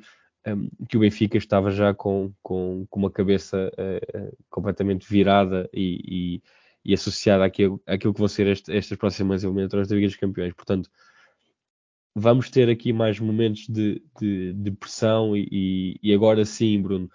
[0.88, 6.40] que o Benfica estava já com, com, com uma cabeça uh, completamente virada e,
[6.84, 10.52] e, associada àquilo, àquilo que vão ser este, estas próximas eliminatórias da Liga dos Campeões.
[10.52, 10.90] Portanto,
[12.14, 17.10] vamos ter aqui mais momentos de, de, de pressão e, e, agora sim, Bruno,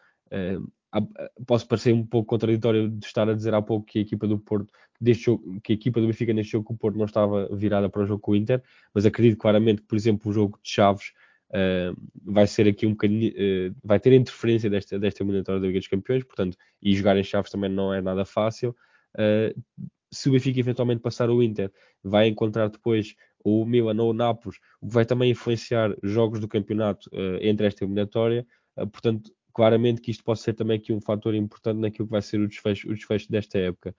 [1.46, 4.40] posso parecer um pouco contraditório de estar a dizer há pouco que a equipa do
[4.40, 7.48] Porto deste jogo, que a equipa do Benfica neste jogo com o Porto não estava
[7.56, 8.62] virada para o jogo com o Inter,
[8.94, 11.14] mas acredito claramente que, por exemplo, o jogo de Chaves
[11.52, 15.80] uh, vai ser aqui um bocadinho, uh, vai ter interferência desta, desta eliminatória da Liga
[15.80, 18.76] dos Campeões, portanto, e jogar em Chaves também não é nada fácil.
[19.16, 21.72] Uh, se o Benfica eventualmente passar o Inter,
[22.04, 26.48] vai encontrar depois o Milan ou o Nápoles, o que vai também influenciar jogos do
[26.48, 28.46] campeonato entre esta eliminatória,
[28.92, 32.40] portanto, claramente que isto pode ser também aqui um fator importante naquilo que vai ser
[32.40, 33.96] o desfecho, o desfecho desta época.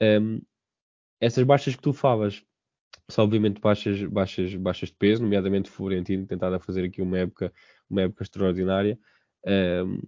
[0.00, 0.40] Um,
[1.20, 2.42] essas baixas que tu falas
[3.08, 7.18] são obviamente baixas, baixas, baixas de peso, nomeadamente o Florentino tentado a fazer aqui uma
[7.18, 7.52] época,
[7.88, 8.98] uma época extraordinária.
[9.46, 10.00] Um,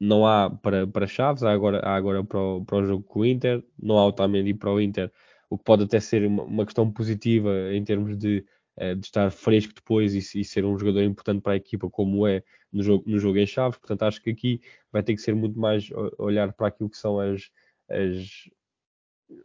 [0.00, 3.20] não há para, para Chaves, há agora, há agora para, o, para o jogo com
[3.20, 5.12] o Inter, não há o Otamendi para o Inter,
[5.50, 8.44] o que pode até ser uma, uma questão positiva em termos de,
[8.78, 12.26] uh, de estar fresco depois e, e, ser um jogador importante para a equipa, como
[12.26, 13.78] é no jogo, no jogo em Chaves.
[13.78, 14.60] Portanto, acho que aqui
[14.90, 17.50] vai ter que ser muito mais olhar para aquilo que são as,
[17.90, 18.48] as,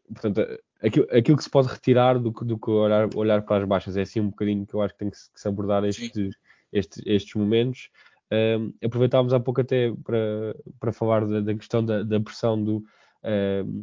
[0.07, 0.41] portanto,
[0.81, 3.97] aquilo, aquilo que se pode retirar do que, do que olhar, olhar para as baixas.
[3.97, 6.35] É assim um bocadinho que eu acho que tem que se, que se abordar estes,
[6.71, 7.89] estes, estes momentos.
[8.83, 12.83] Aproveitámos há pouco até para, para falar da, da questão da, da pressão do.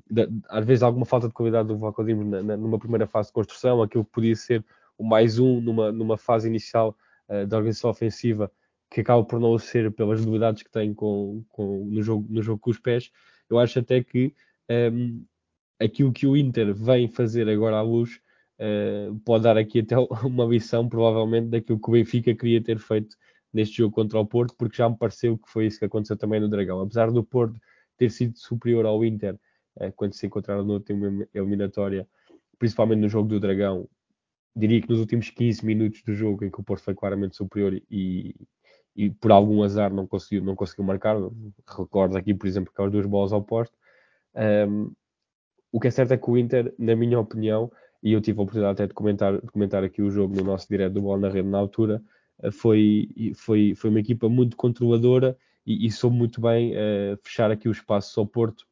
[0.08, 4.04] Da, às vezes alguma falta de qualidade do Vlaco numa primeira fase de construção, aquilo
[4.04, 4.64] que podia ser
[4.96, 6.96] o mais um numa, numa fase inicial
[7.28, 8.50] uh, da organização ofensiva
[8.90, 12.60] que acaba por não ser pelas novidades que tem com, com, no, jogo, no jogo
[12.60, 13.10] com os pés.
[13.48, 14.34] Eu acho até que
[14.70, 15.24] um,
[15.80, 18.20] aquilo que o Inter vem fazer agora à luz
[18.60, 23.16] uh, pode dar aqui até uma lição, provavelmente, daquilo que o Benfica queria ter feito
[23.52, 26.40] neste jogo contra o Porto, porque já me pareceu que foi isso que aconteceu também
[26.40, 26.80] no Dragão.
[26.80, 27.60] Apesar do Porto
[27.96, 29.38] ter sido superior ao Inter
[29.76, 32.08] uh, quando se encontraram na última eliminatória,
[32.58, 33.88] principalmente no jogo do Dragão,
[34.54, 37.80] diria que nos últimos 15 minutos do jogo em que o Porto foi claramente superior
[37.90, 38.34] e,
[38.94, 41.16] e por algum azar não conseguiu, não conseguiu marcar.
[41.66, 43.76] Recordo aqui, por exemplo, aquelas duas bolas ao posto.
[44.34, 44.92] Um,
[45.70, 48.42] o que é certo é que o Inter, na minha opinião, e eu tive a
[48.42, 51.28] oportunidade até de comentar, de comentar aqui o jogo no nosso direto do Bola na
[51.28, 52.02] Rede na altura, eh,
[52.50, 57.68] foi, foi, foi uma equipa muito controladora e, e soube muito bem uh, fechar aqui
[57.68, 58.66] o espaço ao Porto.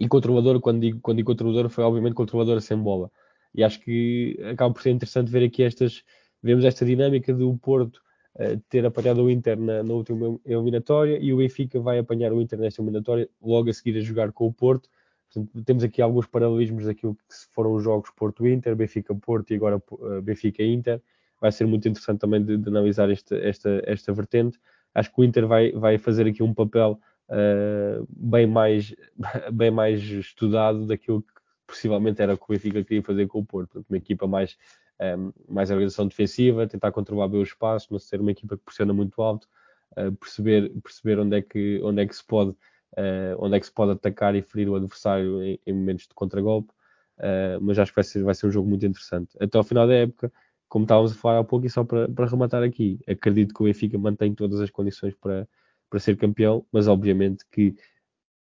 [0.00, 3.10] E controladora, quando digo, quando digo controladora, foi obviamente controladora sem bola.
[3.54, 6.04] E acho que acaba por ser interessante ver aqui estas,
[6.42, 8.00] vemos esta dinâmica do Porto
[8.36, 12.40] uh, ter apanhado o Inter na, na, última eliminatória e o Benfica vai apanhar o
[12.40, 14.88] Inter nesta eliminatória, logo a seguir a jogar com o Porto.
[15.32, 20.22] Portanto, temos aqui alguns paralelismos daquilo que foram os jogos Porto-Inter, Benfica-Porto e agora uh,
[20.22, 21.02] Benfica-Inter.
[21.40, 24.58] Vai ser muito interessante também de, de analisar esta, esta, esta vertente.
[24.94, 28.94] Acho que o Inter vai, vai fazer aqui um papel uh, bem, mais,
[29.52, 31.32] bem mais estudado daquilo que
[31.66, 33.84] possivelmente era o que o Benfica queria fazer com o Porto.
[33.88, 34.56] Uma equipa mais,
[35.00, 38.64] um, ehm, mais organização defensiva, tentar controlar bem o espaço, não ser uma equipa que
[38.64, 39.46] pressiona muito alto,
[39.92, 42.56] uh, perceber, perceber onde, é que, onde é que se pode
[42.96, 46.14] uh, onde é que se pode atacar e ferir o adversário em, em momentos de
[46.14, 46.72] contragolpe.
[47.18, 49.36] Uh, mas acho que vai ser, vai ser um jogo muito interessante.
[49.40, 50.32] Até ao final da época,
[50.68, 53.98] como estávamos a falar há pouco, e só para, rematar aqui, acredito que o Benfica
[53.98, 55.48] mantém todas as condições para,
[55.88, 57.74] para ser campeão, mas obviamente que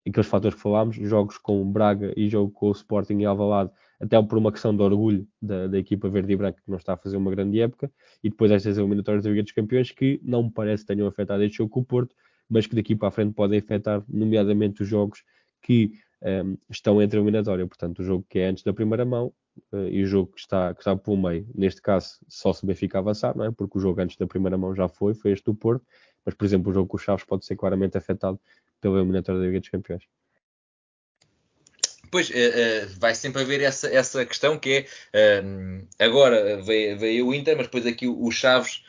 [0.08, 4.22] aqueles fatores que falámos, jogos com Braga e jogo com o Sporting e Alvalade, até
[4.22, 6.98] por uma questão de orgulho da, da, equipa verde e branca que não está a
[6.98, 7.92] fazer uma grande época,
[8.24, 11.58] e depois estas eliminatórias da Liga dos Campeões que não me parece tenham afetado este
[11.58, 12.16] jogo com o Porto,
[12.50, 15.24] mas que daqui para a frente podem afetar, nomeadamente os jogos
[15.62, 17.66] que um, ehm, estão entre a eliminatória.
[17.66, 19.34] Portanto, o jogo que é antes da primeira mão
[19.72, 21.48] uh, e o jogo que está, que está pelo meio.
[21.54, 23.52] Neste caso, só se o Benfica avançar, não é?
[23.52, 25.86] Porque o jogo antes da primeira mão já foi, foi este do Porto.
[26.26, 28.40] Mas, por exemplo, o jogo com os Chaves pode ser claramente afetado
[28.80, 30.04] pela eliminatória da Liga dos Campeões.
[32.14, 37.28] Pois, uh, uh, vai sempre haver essa, essa questão que é, uh, agora veio, veio,
[37.28, 38.84] o Inter, mas depois aqui o, o Chaves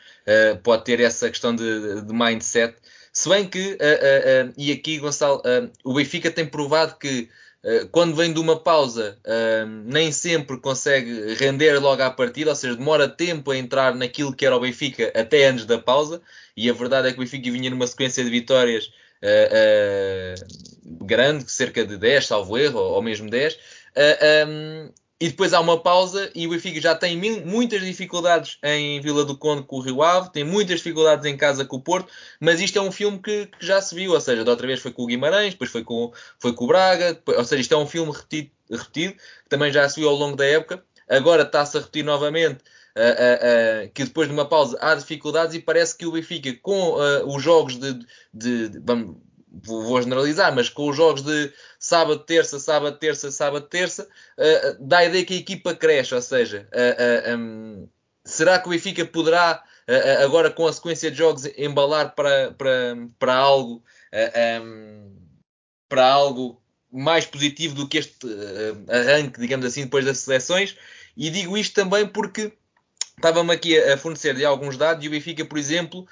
[0.63, 2.75] pode ter essa questão de, de mindset
[3.13, 3.77] se bem que,
[4.57, 5.39] e aqui, Gonçalo,
[5.83, 7.29] o Benfica tem provado que
[7.91, 9.17] quando vem de uma pausa,
[9.85, 14.45] nem sempre consegue render logo à partida, ou seja, demora tempo a entrar naquilo que
[14.45, 16.21] era o Benfica até antes da pausa.
[16.55, 18.91] E a verdade é que o Benfica vinha numa sequência de vitórias
[20.83, 23.57] grande, cerca de 10, salvo erro, ou, mesmo 10.
[24.47, 29.23] Um, e depois há uma pausa e o Benfica já tem muitas dificuldades em Vila
[29.23, 32.59] do Conde com o Rio Ave, tem muitas dificuldades em casa com o Porto, mas
[32.59, 34.91] isto é um filme que, que já se viu, ou seja, da outra vez foi
[34.91, 37.77] com o Guimarães, depois foi com, foi com o Braga, depois, ou seja, isto é
[37.77, 41.77] um filme repetido, repetido, que também já se viu ao longo da época, agora está-se
[41.77, 42.63] a repetir novamente,
[42.97, 46.53] uh, uh, uh, que depois de uma pausa há dificuldades e parece que o Benfica
[46.61, 47.93] com os jogos de,
[48.33, 49.15] de, de vamos,
[49.63, 54.99] vou generalizar, mas com os jogos de sábado, terça, sábado, terça, sábado, terça, uh, dá
[54.99, 57.87] a ideia que a equipa cresce, ou seja, uh, uh, um,
[58.23, 59.63] será que o Benfica poderá,
[60.23, 63.83] agora com a sequência de jogos, embalar para, para, para algo
[64.61, 65.15] um,
[65.87, 66.59] para algo
[66.91, 68.27] mais positivo do que este
[68.89, 70.75] arranque, digamos assim, depois das seleções?
[71.15, 72.51] E digo isto também porque
[73.17, 76.05] Estava-me aqui a fornecer de alguns dados e o Benfica, por exemplo,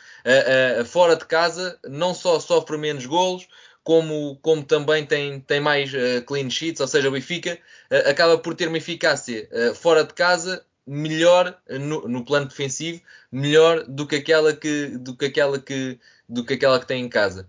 [0.86, 3.48] fora de casa, não só sofre menos golos,
[3.84, 7.60] como, como também tem, tem mais uh, clean sheets, ou seja, o Benfica
[7.92, 13.02] uh, acaba por ter uma eficácia uh, fora de casa melhor no, no, plano defensivo,
[13.32, 17.10] melhor do que aquela que, do que, aquela que, do que, aquela que tem em
[17.10, 17.48] casa.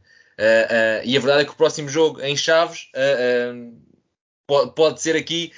[1.05, 2.90] e a verdade é que o próximo jogo em Chaves
[4.47, 5.53] pode, pode ser aqui,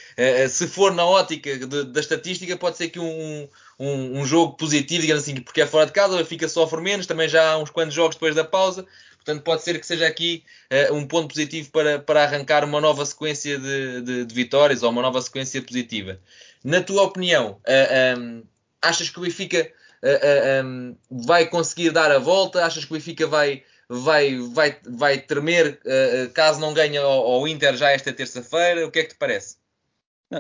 [0.49, 3.47] se for na ótica de, da estatística, pode ser aqui um,
[3.79, 7.07] um, um, jogo positivo, digamos assim, porque é fora de casa, o Benfica sofre menos,
[7.07, 8.87] também já há uns quantos jogos depois da pausa,
[9.27, 13.05] Portanto, pode ser que seja aqui uh, um ponto positivo para, para arrancar uma nova
[13.05, 16.21] sequência de, de, de vitórias ou uma nova sequência positiva.
[16.63, 18.43] Na tua opinião, uh, eh, um, ehm,
[18.81, 22.65] achas que o Benfica uh, eh, um, ehm, vai conseguir dar a volta?
[22.65, 25.81] Achas que o Benfica vai, vai, vai, vai tremer
[26.33, 28.87] caso não ganhe ao Inter já esta terça-feira?
[28.87, 29.57] O que é que te parece?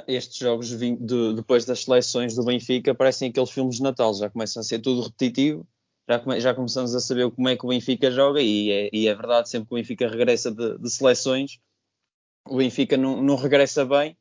[0.08, 0.96] Estes jogos de,
[1.34, 5.02] depois das seleções do Benfica parecem aqueles filmes de Natal, já começam a ser tudo
[5.02, 5.66] repetitivo
[6.08, 9.08] já, come, já começamos a saber como é que o Benfica joga e é, e
[9.08, 11.58] é verdade, sempre que o Benfica regressa de, de seleções,
[12.48, 14.16] o Benfica não, não, regressa bem.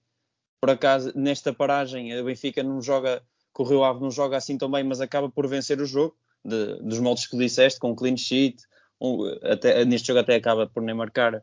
[0.60, 3.22] Por acaso, nesta paragem, o Benfica não joga
[3.58, 7.00] Rio Ave não joga assim tão bem, mas acaba por vencer o jogo, de, dos
[7.00, 8.62] moldes que disseste, com clean sheet,
[9.00, 11.42] um, até, neste jogo até acaba por nem marcar,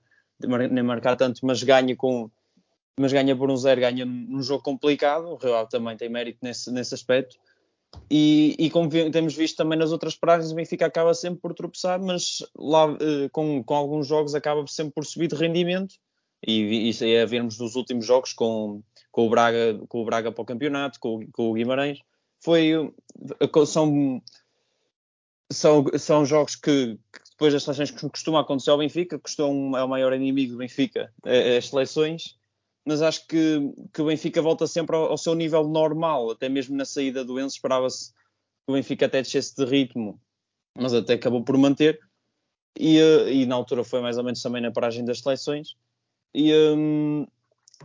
[0.70, 2.30] nem marcar tanto, mas ganha com
[2.98, 5.38] mas ganha por um zero, ganha num jogo complicado.
[5.42, 7.37] O Ave também tem mérito nesse, nesse aspecto.
[8.11, 12.00] E, e, como temos visto também nas outras pragas, o Benfica acaba sempre por tropeçar,
[12.00, 15.94] mas lá eh, com, com alguns jogos acaba sempre por subir de rendimento.
[16.46, 20.33] E isso é a vermos nos últimos jogos com, com, o, Braga, com o Braga
[20.33, 22.00] para o campeonato, com, com o Guimarães.
[22.40, 22.72] Foi,
[23.40, 24.22] eh, são,
[25.52, 29.85] são, são jogos que, que depois das seleções que costuma acontecer ao Benfica, costumam, é
[29.85, 32.37] o maior inimigo do Benfica, eh, as seleções
[32.86, 33.60] mas acho que,
[33.92, 37.38] que o Benfica volta sempre ao, ao, seu nível normal, até mesmo na saída do
[37.38, 40.20] Enzo esperava-se que o Benfica até descesse de ritmo,
[40.76, 42.00] mas até acabou por manter,
[42.78, 45.76] e, eh, e na altura foi mais ou menos também na paragem das seleções,
[46.34, 47.26] e um,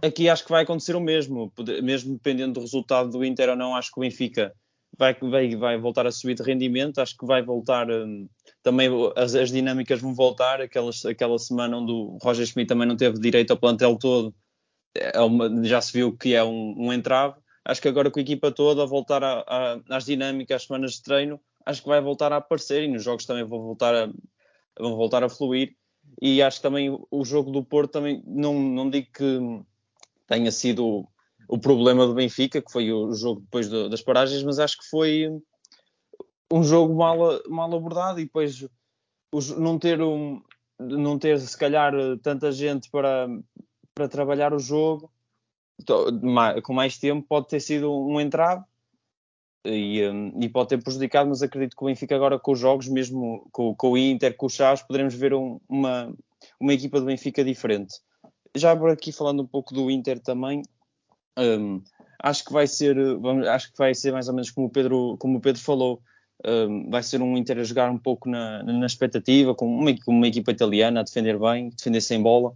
[0.01, 1.51] aqui acho que vai acontecer o mesmo,
[1.83, 4.53] mesmo dependendo do resultado do Inter ou não, acho que o Benfica
[4.97, 8.27] vai, vai, vai voltar a subir de rendimento, acho que vai voltar, um,
[8.63, 12.97] também as, as, dinâmicas vão voltar, aquelas, aquela semana onde o Roger Schmidt também não
[12.97, 14.33] teve direito ao plantel todo,
[14.95, 17.35] é uma, já se viu que é um, um, entrave.
[17.63, 20.93] Acho que agora com a equipa toda a voltar a, a, às dinâmicas, às semanas
[20.93, 24.09] de treino, acho que vai voltar a aparecer e nos jogos também vão voltar a,
[24.79, 25.75] vão voltar a fluir.
[26.21, 29.39] E acho que também o jogo do Porto também não, não digo que
[30.25, 31.07] tenha sido
[31.47, 34.89] o problema do Benfica, que foi o jogo depois do, das paragens, mas acho que
[34.89, 35.29] foi
[36.51, 38.65] um jogo mal, mal abordado e depois
[39.33, 40.41] os, não ter um,
[40.79, 43.27] não ter se calhar tanta gente para,
[43.97, 45.11] para trabalhar o jogo.
[46.63, 48.63] Com mais tempo pode ter sido um entrave
[49.65, 52.87] e, um, e, pode ter prejudicado, mas acredito que o Benfica agora com os jogos,
[52.87, 56.13] mesmo com, com o Inter, com o Chaves, poderemos ver um, uma,
[56.59, 57.95] uma equipa do Benfica diferente.
[58.55, 60.61] Já por aqui falando um pouco do Inter também,
[61.37, 61.81] um,
[62.21, 62.97] acho que vai ser,
[63.49, 66.01] acho que vai ser mais ou menos como o Pedro, como o Pedro falou,
[66.45, 70.27] um, vai ser um Inter a jogar um pouco na, na expectativa, com uma, uma
[70.27, 72.55] equipa italiana a defender bem, defender sem bola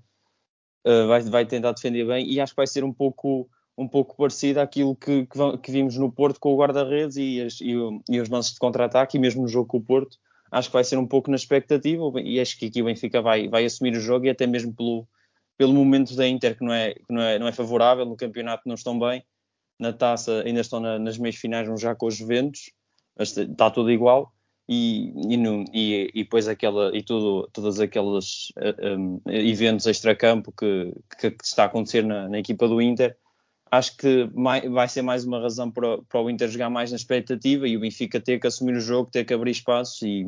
[0.86, 4.16] uh, vai, vai tentar defender bem e acho que vai ser um pouco um pouco
[4.16, 7.74] parecido àquilo que, que, que vimos no Porto com o guarda-redes e, e,
[8.10, 10.18] e, os lances de contra-ataque e mesmo no jogo com o Porto.
[10.52, 13.48] Acho que vai ser um pouco na expectativa e acho que aqui o Benfica vai,
[13.48, 15.08] vai assumir o jogo e até mesmo pelo,
[15.58, 18.64] pelo momento da Inter que não é, que não é, não é favorável, no campeonato
[18.68, 19.24] não estão bem,
[19.80, 22.72] na taça ainda estão na, nas meias finais já com os Juventus,
[23.18, 24.34] está tudo igual
[24.68, 30.52] e, e, no, e, e depois aquela e tudo, todos aqueles uh, um, eventos extracampo
[30.52, 33.18] que, que, que está a acontecer na, na, equipa do Inter,
[33.70, 34.30] acho que
[34.70, 37.82] vai ser mais uma razão para, para, o Inter jogar mais na expectativa e o
[37.82, 40.26] Benfica ter que assumir o jogo, ter que abrir espaços e,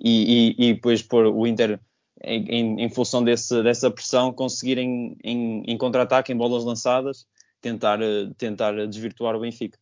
[0.00, 1.80] e, e, depois pôr o Inter
[2.22, 7.26] em, em, em função desse, dessa pressão conseguirem em, em contra-ataque, em bolas lançadas,
[7.60, 7.98] tentar,
[8.36, 9.78] tentar desvirtuar o Benfica.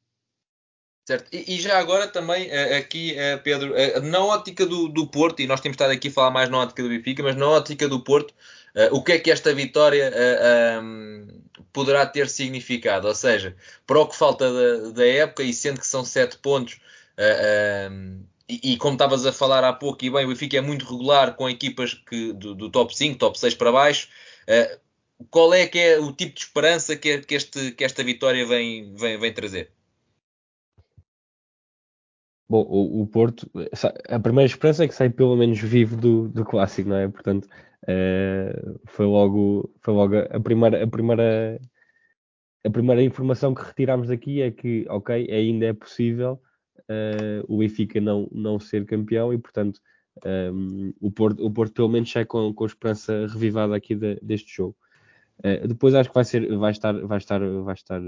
[1.08, 1.26] Certo.
[1.32, 5.40] E, e, já agora também eh, aqui, eh, Pedro, eh, na ótica do, do, Porto,
[5.40, 7.88] e nós temos estado aqui a falar mais na ótica do Benfica, mas na ótica
[7.88, 8.34] do Porto,
[8.92, 10.12] o que é que esta vitória
[10.82, 11.26] um,
[11.72, 13.08] poderá ter significado?
[13.08, 16.78] Ou seja, para o que falta da, da época, e sendo que são sete pontos,
[17.90, 20.84] um, e, e, como estavas a falar há pouco, e bem, o Benfica é muito
[20.84, 24.08] regular com equipas que, do, do top 5, top 6 para baixo.
[25.30, 28.94] qual é que é o tipo de esperança que, que, este, que esta vitória vem,
[28.94, 29.77] vem, vem trazer?
[32.48, 33.50] Bom, o, o, Porto,
[34.08, 37.06] a primeira esperança é que sai pelo menos vivo do, do clássico, não é?
[37.06, 41.60] Portanto, uh, foi logo, foi logo a primeira, a primeira,
[42.64, 46.40] a primeira informação que retirámos daqui é que, ok, ainda é possível
[46.88, 49.78] uh, o Benfica não, não ser campeão e, portanto,
[50.24, 54.18] um, eh, o, Porto, o Porto pelo menos sai com, com esperança revivada aqui de,
[54.22, 54.76] deste jogo.
[55.40, 58.00] Uh, depois acho que vai ser, vai estar, vai estar, vai estar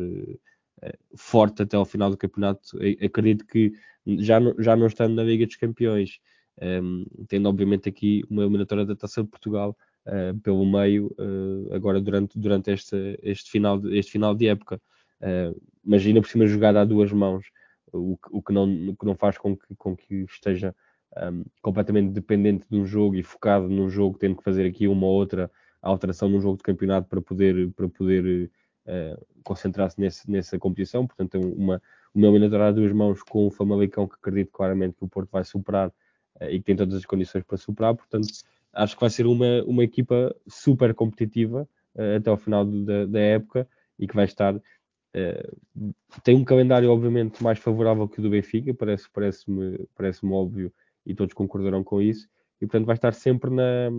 [1.15, 2.79] forte até ao final do campeonato.
[3.05, 3.75] Acredito que
[4.19, 6.19] já não, já não estando na Liga dos Campeões,
[6.61, 12.01] um, tendo obviamente aqui uma eliminatória da Taça de Portugal uh, pelo meio, uh, agora
[12.01, 14.81] durante, durante este, este, final de, este final de época.
[15.21, 17.47] Uh, imagina por cima jogada a duas mãos,
[17.93, 20.75] o, o, que, não, o que não faz com que, com que esteja
[21.17, 25.07] um, completamente dependente de um jogo e focado num jogo, tendo que fazer aqui uma
[25.07, 25.51] ou outra
[25.83, 28.51] alteração num jogo de campeonato para poder, para poder
[28.87, 31.07] uh, concentrar-se nessa competição.
[31.07, 31.81] Portanto, é
[32.15, 35.31] uma, uma eliminatória a duas mãos com o Famalicão, que acredito claramente que o Porto
[35.31, 37.95] vai superar uh, e que tem todas as condições para superar.
[37.95, 38.29] Portanto,
[38.73, 43.21] acho que vai ser uma, uma equipa super competitiva uh, até ao final da, da,
[43.21, 44.55] época e que vai estar.
[44.55, 50.73] Uh, tem um calendário, obviamente, mais favorável que o do Benfica, parece-me parece parece óbvio
[51.05, 52.29] e todos concordarão com isso.
[52.61, 53.91] E, portanto, vai estar sempre na,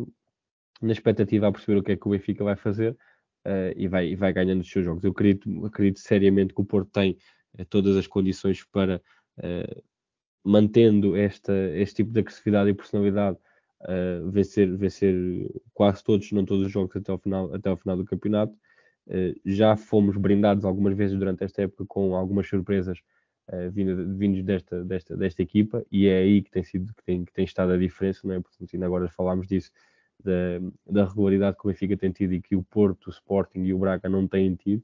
[0.82, 2.92] na expectativa a perceber o que é que o Benfica vai fazer
[3.46, 5.04] uh, e, vai, e vai ganhando os seus jogos.
[5.04, 7.18] Eu acredito, acredito seriamente que o Porto tem
[7.70, 9.02] todas as condições para,
[10.44, 13.38] mantendo esta, este tipo de agressividade e personalidade,
[14.32, 15.16] vencer, vencer
[15.74, 18.54] quase todos, não todos os jogos até ao final, até ao final do campeonato.
[19.46, 23.00] já fomos brindados algumas vezes durante esta época com algumas surpresas
[23.72, 27.44] vindos desta, desta, desta equipa e é aí que tem sido que tem, que tem
[27.44, 28.40] estado a diferença, não é?
[28.40, 29.72] Portanto, ainda agora falámos disso
[30.24, 33.74] da, da regularidade que o Benfica tem tido e que o Porto, o Sporting e
[33.74, 34.84] o Braga não têm tido.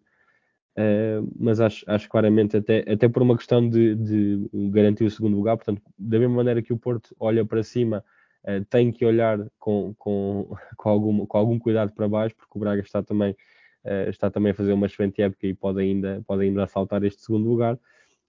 [0.78, 5.36] Uh, mas acho, acho claramente, até, até por uma questão de, de, garantir o segundo
[5.36, 8.05] lugar, portanto, da mesma maneira que o Porto olha para cima,
[8.43, 12.59] uh, tem que olhar com, com, com, algum, com algum cuidado para baixo, porque o
[12.59, 16.43] Braga está também, uh, está também a fazer uma excelente época e pode ainda, pode
[16.43, 17.80] ainda assaltar este segundo lugar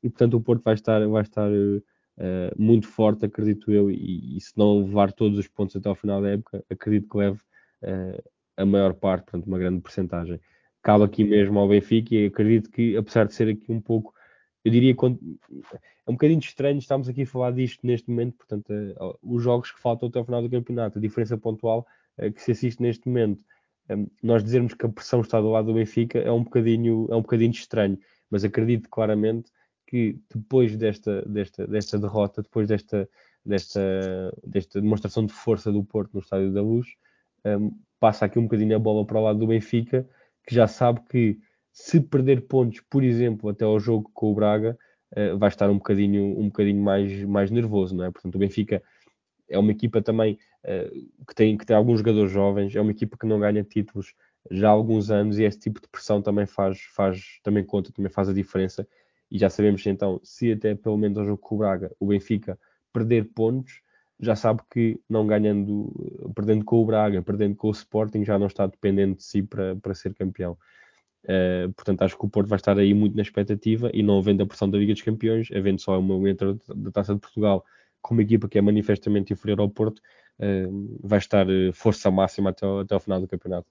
[0.03, 1.51] e portanto o Porto vai estar, vai estar
[2.57, 6.20] muito forte, acredito eu, e, e, se não levar todos os pontos até ao final
[6.22, 7.40] da época, acredito que leve
[8.57, 10.40] a maior parte, portanto uma grande porcentagem.
[10.83, 14.14] Cabe aqui mesmo ao Benfica e acredito que, apesar de ser aqui um pouco,
[14.64, 19.18] eu diria é um bocadinho estranho, estamos aqui a falar disto neste momento, portanto, uh,
[19.22, 21.87] os jogos que faltam até ao final do campeonato, a diferença pontual
[22.35, 23.45] que se assiste neste momento,
[23.91, 27.14] um, nós dizermos que a pressão está do lado do Benfica é um bocadinho, é
[27.14, 27.99] um bocadinho estranho,
[28.31, 29.51] mas acredito claramente
[29.87, 33.09] que depois desta, desta, desta derrota, depois desta,
[33.45, 33.81] desta,
[34.47, 36.89] desta demonstração de força do Porto no Estádio da Luz,
[37.45, 40.07] um, passa aqui um bocadinho a bola para o lado do Benfica,
[40.49, 41.38] que já sabe que
[41.70, 44.78] se perder pontos, por exemplo, até ao jogo com o Braga,
[45.14, 48.11] uh, vai estar um bocadinho, um bocadinho mais, mais nervoso, não é?
[48.11, 48.82] Portanto, o Benfica
[49.46, 53.18] é uma equipa também uh, que, tem, que tem alguns jogadores jovens, é uma equipa
[53.18, 54.14] que não ganha títulos
[54.51, 58.11] já há alguns anos e esse tipo de pressão também faz, faz também conta, também
[58.11, 58.88] faz a diferença
[59.30, 62.59] e já sabemos então, se até pelo menos ao jogo com o Braga, o Benfica
[62.90, 63.82] perder pontos,
[64.20, 65.92] já sabe que não ganhando,
[66.34, 69.76] perdendo com o Braga, perdendo com o Sporting, já não está dependente de si para,
[69.76, 70.56] para ser campeão.
[71.24, 74.42] Uh, portanto, acho que o Porto vai estar aí muito na expectativa e não havendo
[74.42, 77.64] a pressão da Liga dos Campeões, havendo só uma momento da Taça de Portugal
[78.00, 82.50] com uma equipa que é manifestamente inferior ao Porto, uh, vai estar eh, força máxima
[82.50, 83.66] até, até ao final do campeonato.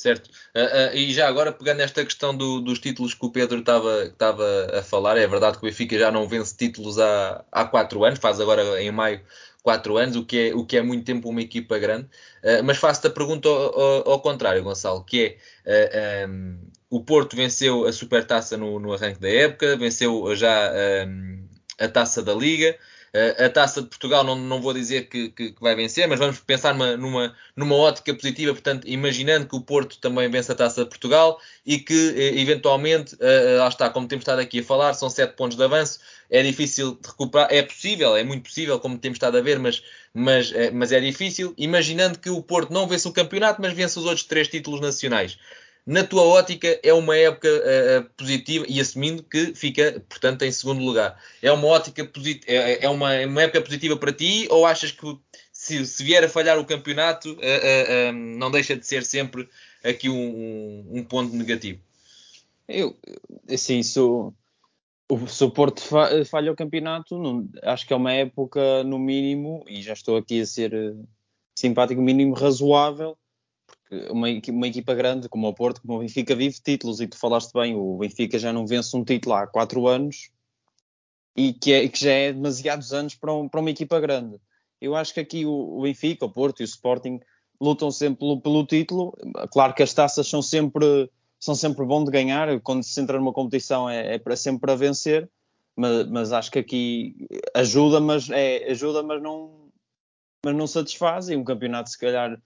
[0.00, 0.30] Certo.
[0.56, 4.78] Uh, uh, e já agora, pegando nesta questão do, dos títulos que o Pedro estava
[4.78, 8.18] a falar, é verdade que o Benfica já não vence títulos há, há quatro anos,
[8.18, 9.20] faz agora em maio
[9.62, 12.04] quatro anos, o que é, o que é muito tempo uma equipa grande.
[12.42, 15.36] Uh, mas faço-te a pergunta ao, ao, ao, contrário, Gonçalo, que
[15.66, 20.72] é um, o Porto venceu a Supertaça no, no arranque da época, venceu já
[21.06, 21.46] um,
[21.78, 22.74] a Taça da Liga.
[23.42, 26.38] A taça de Portugal não, não vou dizer que, que, que vai vencer, mas vamos
[26.38, 30.84] pensar numa, numa, numa, ótica positiva, portanto, imaginando que o Porto também vence a taça
[30.84, 34.94] de Portugal e que eh, eventualmente, uh, lá está, como temos estado aqui a falar,
[34.94, 35.98] são sete pontos de avanço,
[36.30, 39.82] é difícil de recuperar, é possível, é muito possível, como temos estado a ver, mas,
[40.14, 41.52] mas, mas é difícil.
[41.58, 45.36] Imaginando que o Porto não vence o campeonato, mas vence os outros três títulos nacionais
[45.90, 50.84] na tua ótica, é uma época uh, positiva e assumindo que fica, portanto, em segundo
[50.84, 51.20] lugar.
[51.42, 52.08] É uma ótica
[52.46, 55.18] é, é uma, é uma, época positiva para ti ou achas que
[55.52, 59.48] se, se vier a falhar o campeonato, uh, uh, não deixa de ser sempre
[59.82, 61.80] aqui um, um, ponto negativo?
[62.68, 62.96] Eu,
[63.52, 64.32] assim, sou.
[65.26, 65.82] Se o Porto
[66.24, 70.40] falha o campeonato, não, acho que é uma época, no mínimo, e já estou aqui
[70.40, 70.94] a ser
[71.52, 73.18] simpático, mínimo razoável,
[74.10, 77.52] uma, uma equipa grande como o Porto, como o Benfica, vive títulos e tu falaste
[77.52, 80.30] bem, o Benfica já não vence um título há quatro anos
[81.36, 84.38] e que, é, que já é demasiados anos para, um, para uma equipa grande.
[84.80, 87.20] Eu acho que aqui o, o, Benfica, o Porto e o Sporting
[87.60, 89.16] lutam sempre pelo, pelo, título.
[89.50, 93.32] Claro que as taças são sempre, são sempre bom de ganhar, quando se entra numa
[93.32, 95.28] competição é, é para sempre para vencer,
[95.76, 99.68] mas, mas, acho que aqui ajuda, mas, é, ajuda, mas não,
[100.44, 102.40] mas não satisfaz e um campeonato se calhar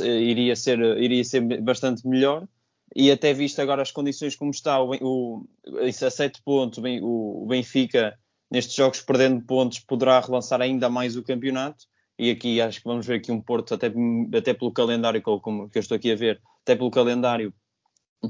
[0.00, 2.46] iria ser, iria ser bastante melhor.
[2.94, 5.46] E até visto agora as condições como está, o, o,
[5.78, 8.18] a 7 pontos, o, Benfica
[8.50, 11.86] nestes jogos perdendo pontos poderá relançar ainda mais o campeonato.
[12.18, 13.90] E aqui acho que vamos ver aqui um Porto, até,
[14.36, 17.52] até pelo calendário como, que eu estou aqui a ver, até pelo calendário,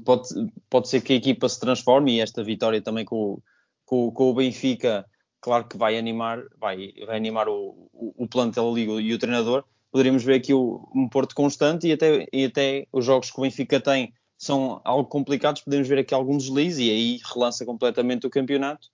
[0.05, 0.29] pode,
[0.71, 3.43] pode ser que a equipa se transforme e esta vitória também com,
[3.85, 5.05] com, com o Benfica,
[5.41, 9.65] claro que vai animar, vai, vai animar o, o, o plantel e e o treinador,
[9.93, 13.79] poderíamos ver aqui um Porto constante e até, e até os jogos que o Benfica
[13.79, 18.89] tem são algo complicados, podemos ver aqui algum deslize e aí relança completamente o campeonato.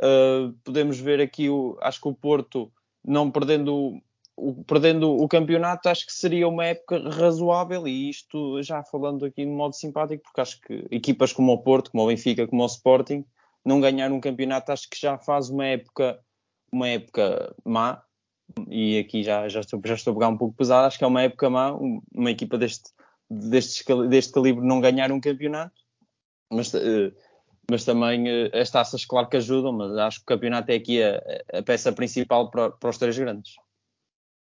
[0.00, 2.70] Uh, podemos ver aqui, o, acho que o Porto,
[3.04, 4.00] não perdendo
[4.36, 9.44] o, perdendo o campeonato, acho que seria uma época razoável e isto já falando aqui
[9.44, 12.66] de modo simpático, porque acho que equipas como o Porto, como o Benfica, como o
[12.66, 13.24] Sporting,
[13.64, 16.20] não ganhar um campeonato, acho que já faz uma época,
[16.70, 18.02] uma época má,
[18.68, 21.06] e aqui já, já, estou, já estou a pegar um pouco pesado, acho que é
[21.06, 21.72] uma época má,
[22.14, 22.90] uma equipa deste,
[23.30, 25.74] deste, deste calibre não ganhar um campeonato,
[26.50, 27.12] mas uh,
[27.70, 31.02] mas também uh, as taças, claro que ajudam, mas acho que o campeonato é aqui
[31.02, 31.20] a,
[31.52, 33.54] a peça principal para, para os três grandes.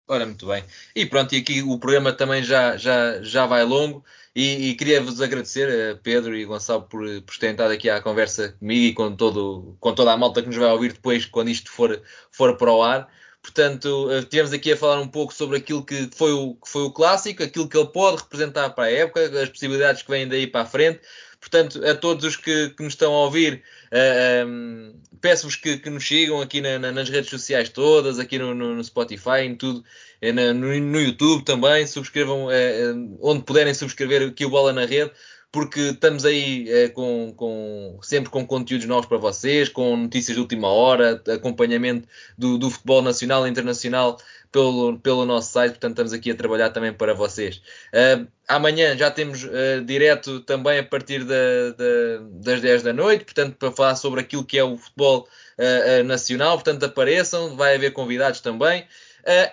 [0.07, 0.63] Ora, muito bem.
[0.95, 4.05] E pronto, e aqui o programa também já, já, já vai longo.
[4.37, 8.51] E, e queria-vos agradecer, eh, Pedro e Gonçalo, por, por terem estado aqui à conversa
[8.59, 11.71] comigo e com, todo, com toda a malta que nos vai ouvir depois, quando isto
[11.71, 13.09] for, for para o ar.
[13.45, 16.85] Portanto, eh, tivemos aqui a falar um pouco sobre aquilo que foi, o, que foi
[16.85, 20.47] o clássico, aquilo que ele pode representar para a época, as possibilidades que vêm daí
[20.47, 21.01] para a frente.
[21.39, 23.61] Portanto, a todos os que, que nos estão a ouvir, uh,
[23.93, 28.39] eh, um, peço-vos que, que, nos sigam aqui na, na, nas redes sociais todas, aqui
[28.39, 29.85] no, no, no Spotify, em tudo,
[30.23, 31.87] no, no, YouTube também.
[31.87, 35.13] Subscrevam uh, onde puderem subscrever aqui o Bola na Rede
[35.55, 40.41] porque estamos aí é, com, com, sempre com conteúdos novos para vocês, com notícias de
[40.41, 44.19] última hora, acompanhamento do, do, futebol nacional e internacional
[44.51, 47.63] pelo, pelo nosso site, portanto estamos aqui a trabalhar também para vocês.
[47.93, 53.25] Uh, amanhã já temos uh, direto também a partir da, da, das 10 da noite,
[53.25, 57.93] portanto para falar sobre aquilo que é o futebol uh, nacional, portanto apareçam, vai haver
[57.93, 58.85] convidados também.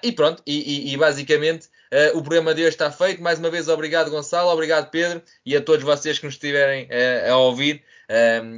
[0.02, 3.22] e pronto, e, e, e basicamente Uh, o programa de hoje está feito.
[3.22, 7.34] Mais uma vez, obrigado, Gonçalo, obrigado, Pedro, e a todos vocês que nos estiverem uh,
[7.34, 7.84] a ouvir.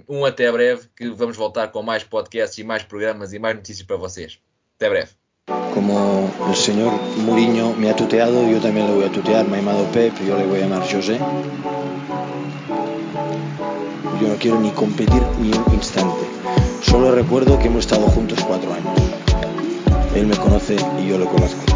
[0.08, 3.56] Um, um até breve, que vamos voltar com mais podcasts e mais programas e mais
[3.56, 4.40] notícias para vocês.
[4.76, 5.10] Até breve.
[5.74, 9.46] Como el señor Mourinho me ha tuteado, también lo voy a tutear.
[9.48, 11.18] Me ha llamado Pep, yo le voy a llamar José.
[14.22, 16.26] Yo no quiero ni competir ni un instante.
[16.82, 19.00] Solo recuerdo que hemos estado juntos cuatro años.
[20.16, 21.73] Él me conoce y yo lo conozco.